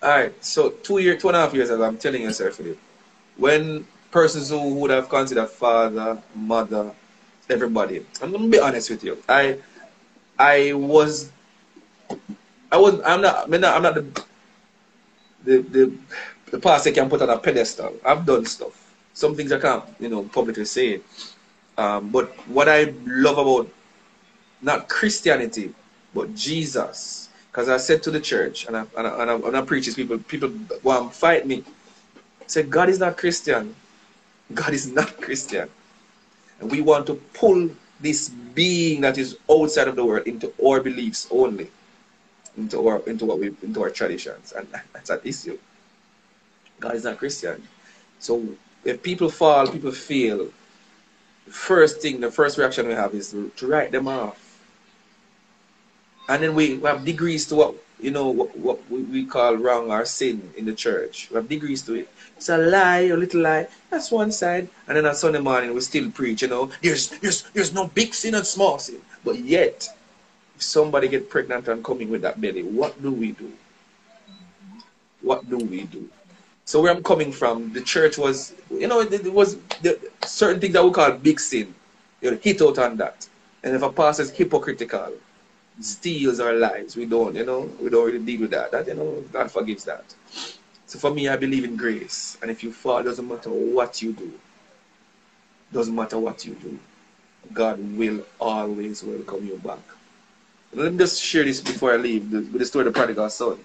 [0.03, 0.43] All right.
[0.43, 2.77] So two year, two and a half years ago, I'm telling you, sir Philip,
[3.37, 6.91] when persons who would have considered father, mother,
[7.49, 8.05] everybody.
[8.21, 9.17] I'm gonna be honest with you.
[9.29, 9.57] I
[10.37, 11.31] I was
[12.71, 14.23] I was I'm not I'm not, I'm not the
[15.43, 15.97] the the
[16.51, 17.93] the past I can put on a pedestal.
[18.05, 18.81] I've done stuff.
[19.13, 21.01] Some things I can't, you know, publicly say.
[21.77, 23.69] Um, but what I love about
[24.61, 25.73] not Christianity,
[26.13, 29.57] but Jesus, because I said to the church and I, and I, and I, and
[29.57, 31.63] I preach this, people people to fight me.
[32.47, 33.75] Say God is not Christian.
[34.53, 35.69] God is not Christian.
[36.59, 40.79] And we want to pull this being that is outside of the world into our
[40.79, 41.69] beliefs only,
[42.57, 45.57] into our into what we into our traditions, and that's an issue.
[46.79, 47.63] God is not Christian,
[48.19, 48.43] so
[48.83, 50.49] if people fall, people fail.
[51.45, 54.39] The first thing, the first reaction we have is to, to write them off,
[56.27, 59.91] and then we, we have degrees to what you know what, what we call wrong
[59.91, 61.29] or sin in the church.
[61.29, 62.09] We have degrees to it.
[62.37, 63.67] It's a lie, a little lie.
[63.89, 64.67] That's one side.
[64.87, 66.69] And then on Sunday morning we still preach, you know.
[66.81, 69.01] There's there's there's no big sin and small sin.
[69.23, 69.87] But yet,
[70.55, 73.51] if somebody get pregnant and coming with that belly, what do we do?
[75.21, 76.07] What do we do?
[76.65, 80.73] So where I'm coming from, the church was, you know, it, was the, certain things
[80.73, 81.73] that we call big sin.
[82.21, 83.27] You know, hit out on that.
[83.63, 85.13] And if a pastor is hypocritical,
[85.79, 88.71] steals our lives, we don't, you know, we don't really deal with that.
[88.71, 90.03] That, you know, God forgives that.
[90.85, 92.37] So for me, I believe in grace.
[92.41, 94.31] And if you fall, doesn't matter what you do.
[95.73, 96.79] Doesn't matter what you do.
[97.53, 99.79] God will always welcome you back.
[100.73, 103.57] Let me just share this before I leave with the story of the prodigal son.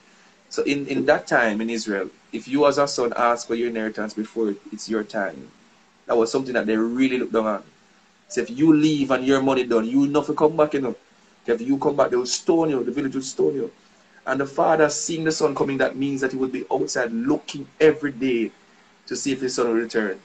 [0.49, 3.69] So in, in that time in Israel, if you as a son ask for your
[3.69, 5.51] inheritance before it's your time,
[6.07, 7.63] that was something that they really looked down on.
[8.29, 10.97] So if you leave and your money done, you not come back, you know.
[11.47, 13.72] If you come back, they will stone you, the village will stone you.
[14.26, 17.66] And the father seeing the son coming, that means that he will be outside looking
[17.80, 18.53] every day
[19.07, 20.20] to see if his son will return.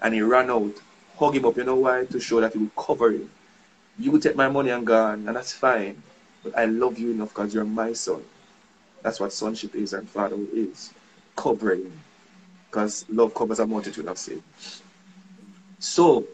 [0.00, 0.74] And he ran out,
[1.16, 2.06] hug him up, you know why?
[2.06, 3.30] To show that he will cover him.
[3.98, 6.02] You will take my money and gone, and that's fine.
[6.42, 8.22] But I love you enough because you're my son.
[9.02, 10.92] That's what sonship is and fatherhood is.
[11.36, 11.92] Covering.
[12.70, 14.82] Because love covers a multitude of sins.
[15.78, 16.26] So,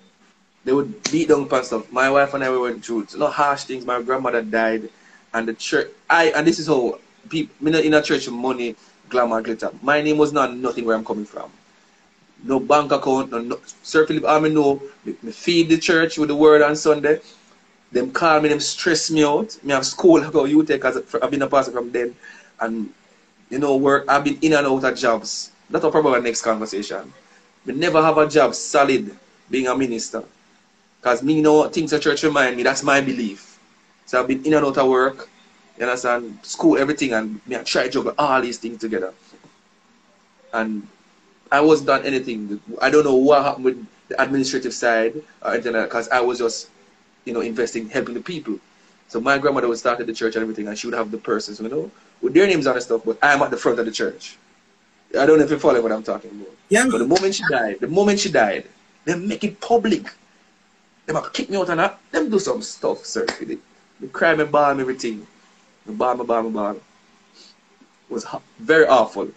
[0.65, 1.91] they would beat down stuff.
[1.91, 3.87] My wife and I we went through, know, harsh things.
[3.87, 4.89] My grandmother died,
[5.33, 5.89] and the church.
[6.09, 6.99] I and this is how
[7.29, 8.77] people in a church money,
[9.09, 9.71] glamour, glitter.
[9.83, 11.51] My name was not nothing where I'm coming from.
[12.43, 14.51] No bank account, no, no Sir Philip I me,
[15.05, 17.21] me feed the church with the word on Sunday.
[17.93, 19.59] Them call me, them stress me out.
[19.65, 22.15] Me have school go you take as I've been a pastor from then
[22.61, 22.93] and
[23.51, 25.51] you know work I've been in and out of jobs.
[25.69, 27.13] That's a probably our next conversation.
[27.67, 29.17] We never have a job solid
[29.51, 30.25] being a minister.
[31.01, 33.59] Because me know things the church remind me, that's my belief.
[34.07, 35.29] So I've been in and out of work
[35.81, 36.39] you understand?
[36.43, 39.15] School, everything, and me I try to juggle all these things together.
[40.53, 40.87] And
[41.51, 42.61] I wasn't done anything.
[42.83, 46.69] I don't know what happened with the administrative side or anything because I was just,
[47.25, 48.59] you know, investing, helping the people.
[49.09, 51.19] So my grandmother would start at the church and everything, and she would have the
[51.19, 51.91] persons, you know,
[52.21, 54.37] with their names on the stuff, but I'm at the front of the church.
[55.19, 56.55] I don't know if you follow what I'm talking about.
[56.69, 56.87] Yeah.
[56.89, 58.67] But the moment she died, the moment she died,
[59.07, 60.13] they make it public.
[61.11, 61.99] They might kick me out and that.
[62.13, 63.27] Them do some stuff, sir.
[63.41, 63.59] They,
[63.99, 65.27] they cry me, bar everything
[65.85, 66.77] ball, my ball, my ball.
[66.77, 68.25] It was
[68.61, 69.29] very awful.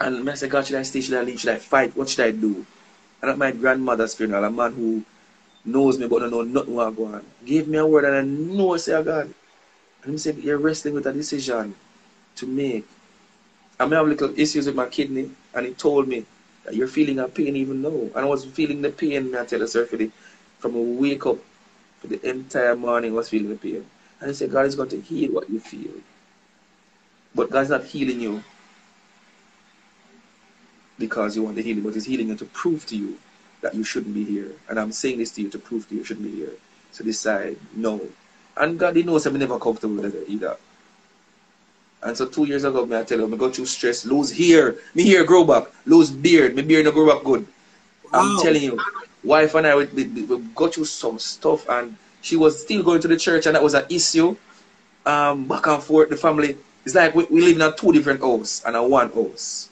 [0.00, 1.00] And I said, God, should I stay?
[1.00, 1.38] Should I leave?
[1.38, 1.96] Should I fight?
[1.96, 2.66] What should I do?
[3.22, 5.04] And at my grandmother's funeral, a man who
[5.64, 8.22] knows me but don't know nothing what go on, gave me a word and I
[8.22, 9.32] know I say oh, God.
[10.02, 11.72] And he said, You're wrestling with a decision
[12.34, 12.84] to make.
[13.78, 16.26] I may have little issues with my kidney, and he told me
[16.64, 17.90] that you're feeling a pain even now.
[17.90, 20.10] And I was feeling the pain, I tell the,
[20.64, 21.36] from a wake up
[22.00, 23.84] for the entire morning, was feeling the pain.
[24.18, 25.92] And he said, God is going to heal what you feel.
[27.34, 28.42] But God's not healing you
[30.98, 33.18] because you want the healing, but He's healing you to prove to you
[33.60, 34.52] that you shouldn't be here.
[34.70, 36.52] And I'm saying this to you to prove to you you shouldn't be here.
[36.92, 38.00] So decide no.
[38.56, 40.56] And God, He knows I'm never comfortable with it either.
[42.02, 44.76] And so two years ago, me I tell you, I go through stress, lose hair,
[44.94, 47.46] me hair grow back, lose beard, me beard no grow back good.
[48.14, 48.80] I'm telling you,
[49.24, 53.00] wife and I we, we, we got through some stuff, and she was still going
[53.02, 54.36] to the church, and that was an issue.
[55.06, 56.56] Um, back and forth, the family.
[56.84, 59.70] It's like we, we live in a two different house and a one house.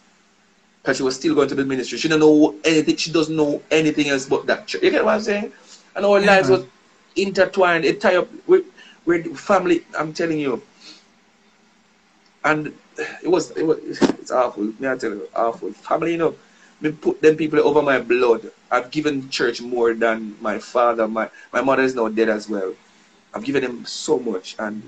[0.83, 1.99] Because she was still going to the ministry.
[1.99, 2.97] She didn't know anything.
[2.97, 4.83] She doesn't know anything else but that church.
[4.83, 5.53] You get what I'm saying?
[5.95, 6.65] And our lives was
[7.15, 7.85] intertwined.
[7.85, 8.65] It tied up with,
[9.05, 9.85] with family.
[9.97, 10.63] I'm telling you
[12.45, 12.73] and
[13.23, 13.79] it was it was
[14.21, 14.65] it's awful.
[14.65, 15.73] Me I tell you, awful.
[15.73, 16.35] Family, you know,
[16.83, 18.51] me put them people over my blood.
[18.71, 21.07] I've given church more than my father.
[21.09, 22.75] My my mother is now dead as well.
[23.35, 24.83] I've given him so much, and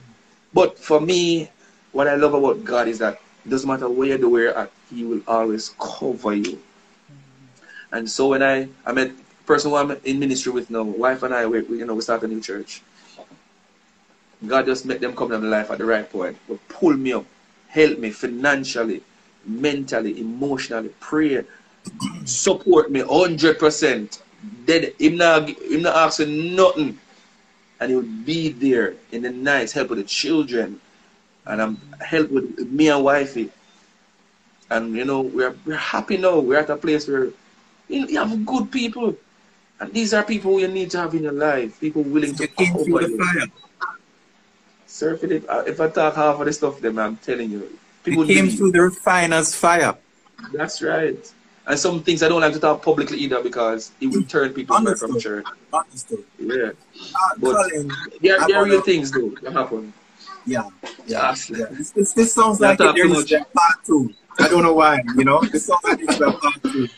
[0.52, 1.50] but for me,
[1.92, 5.04] what I love about God is that it doesn't matter where you where at, He
[5.04, 6.60] will always cover you.
[7.92, 9.12] And so when I I met
[9.46, 12.22] person who I'm in ministry with now, wife and I, we, you know we start
[12.22, 12.82] a new church.
[14.46, 17.24] God just make them come my life at the right point, but pull me up
[17.74, 19.02] help me financially,
[19.44, 21.44] mentally, emotionally, pray,
[22.24, 24.20] support me 100%.
[24.66, 26.98] Then him not, him not asking nothing.
[27.80, 30.80] And he would be there in the nights, help with the children.
[31.46, 33.50] And I'm help with me and wifey.
[34.70, 36.38] And you know, we're we're happy now.
[36.38, 37.24] We're at a place where
[37.88, 39.14] you, you have good people.
[39.80, 41.78] And these are people you need to have in your life.
[41.80, 43.46] People willing to came through the fire.
[44.86, 47.78] Sir Philip, uh, if I talk half of the stuff, them I'm telling you.
[48.04, 49.96] People came through the refiner's fire.
[50.52, 51.32] That's right.
[51.66, 54.76] And some things I don't like to talk publicly either because it will turn people
[54.76, 55.46] away from church.
[55.72, 56.24] Understood.
[56.38, 56.72] Yeah.
[56.92, 57.90] Uh, but Colin,
[58.20, 59.92] there, there are real things though that happen.
[60.44, 60.68] Yeah.
[61.06, 61.34] Yeah.
[61.48, 61.66] Yeah.
[61.70, 64.12] This, this, this sounds like talk there is part two.
[64.38, 65.40] I don't know why, you know?
[65.40, 66.88] This sounds like it's a part two.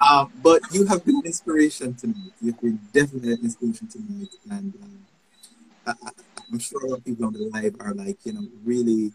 [0.00, 2.32] Uh, but you have been an inspiration tonight.
[2.40, 4.28] You've been definitely an inspiration tonight.
[4.50, 4.98] And um,
[5.86, 6.10] I, I,
[6.52, 9.12] I'm sure a lot of people on the live are like, you know, really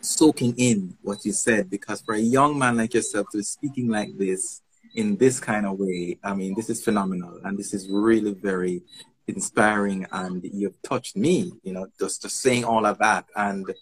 [0.00, 3.88] soaking in what you said because for a young man like yourself to be speaking
[3.88, 4.62] like this
[4.94, 8.82] in this kind of way, I mean, this is phenomenal and this is really very
[9.28, 13.26] inspiring and you've touched me, you know, just, just saying all of that.
[13.36, 13.72] And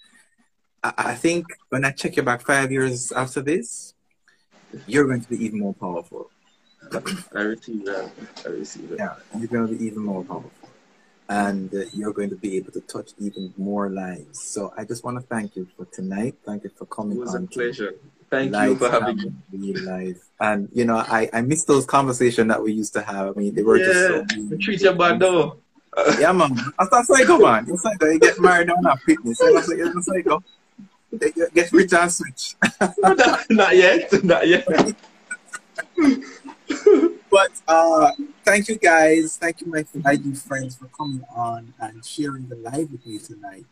[0.83, 3.95] I, I think when I check you back five years after this,
[4.87, 6.31] you're going to be even more powerful.
[7.35, 8.11] I receive that.
[8.45, 8.99] I receive it.
[8.99, 10.51] Yeah, you're going to be even more powerful.
[11.29, 14.43] And uh, you're going to be able to touch even more lives.
[14.43, 16.37] So I just want to thank you for tonight.
[16.47, 17.95] Thank you for coming It was a pleasure.
[18.31, 19.74] Thank you for having me.
[19.74, 20.20] Life.
[20.41, 23.37] And you know, I, I miss those conversations that we used to have.
[23.37, 25.59] I mean, they were Yeah, just so we treat you bad though.
[26.18, 26.55] Yeah, man.
[26.79, 27.66] That's that's go, man.
[27.68, 29.39] It's like you get married on a fitness.
[29.39, 30.43] That's like that's how you go.
[31.18, 32.55] Get- Get rich and switch.
[32.99, 34.24] not, not yet.
[34.24, 34.66] Not yet.
[37.31, 38.12] But uh,
[38.45, 39.37] thank you guys.
[39.37, 43.66] Thank you, my IG friends, for coming on and sharing the live with me tonight.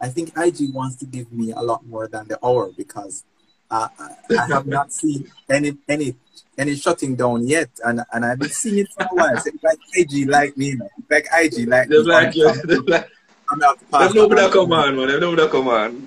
[0.00, 3.24] I think IG wants to give me a lot more than the hour because
[3.70, 6.14] uh, I have not seen any any
[6.56, 9.36] any shutting down yet, and and I've been seeing it for a while.
[9.38, 10.88] So it's like IG like me, man.
[11.10, 11.98] Like IG like me.
[11.98, 12.52] like you.
[12.86, 13.08] Like,
[13.50, 14.50] I'm out to pass there's nobody on.
[14.50, 15.20] that come on, man.
[15.20, 16.06] Nobody that come on.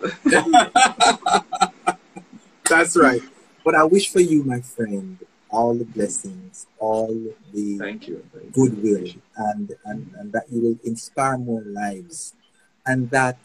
[2.70, 3.22] That's right.
[3.66, 5.18] But I wish for you, my friend,
[5.52, 7.14] all the blessings, all
[7.54, 8.26] the Thank you.
[8.34, 8.52] Thank you.
[8.52, 12.34] goodwill and, and, and that you will inspire more lives
[12.86, 13.38] and that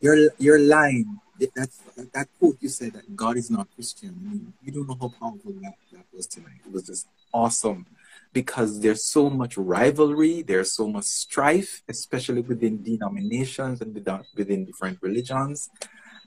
[0.00, 1.70] your your line that
[2.12, 4.14] that quote you said that God is not Christian.
[4.20, 6.60] I mean, you don't know how powerful that, that was tonight.
[6.66, 7.86] It was just awesome
[8.32, 13.94] because there's so much rivalry, there's so much strife, especially within denominations and
[14.36, 15.70] within different religions.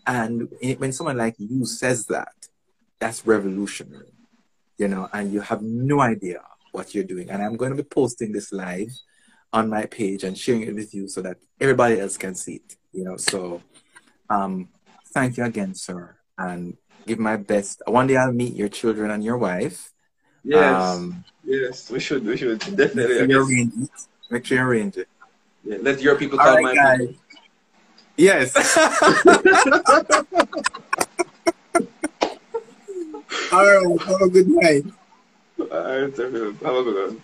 [0.05, 2.33] And when someone like you says that,
[2.99, 4.12] that's revolutionary,
[4.77, 7.29] you know, and you have no idea what you're doing.
[7.29, 8.91] And I'm going to be posting this live
[9.51, 12.75] on my page and sharing it with you so that everybody else can see it,
[12.91, 13.17] you know.
[13.17, 13.61] So,
[14.29, 14.69] um,
[15.13, 17.81] thank you again, sir, and give my best.
[17.85, 19.91] One day I'll meet your children and your wife.
[20.43, 20.83] Yes.
[20.83, 21.91] Um, yes.
[21.91, 22.25] We should.
[22.25, 22.59] We should.
[22.67, 23.15] make Definitely.
[23.15, 23.89] sure I you arrange it.
[24.31, 25.07] Make sure you arrange it.
[25.63, 26.99] Yeah, let your people All call right, my guys.
[26.99, 27.15] people.
[28.17, 28.53] Yes.
[33.53, 34.01] All right.
[34.07, 34.85] Have a good night.
[35.59, 37.21] All right, have a good one.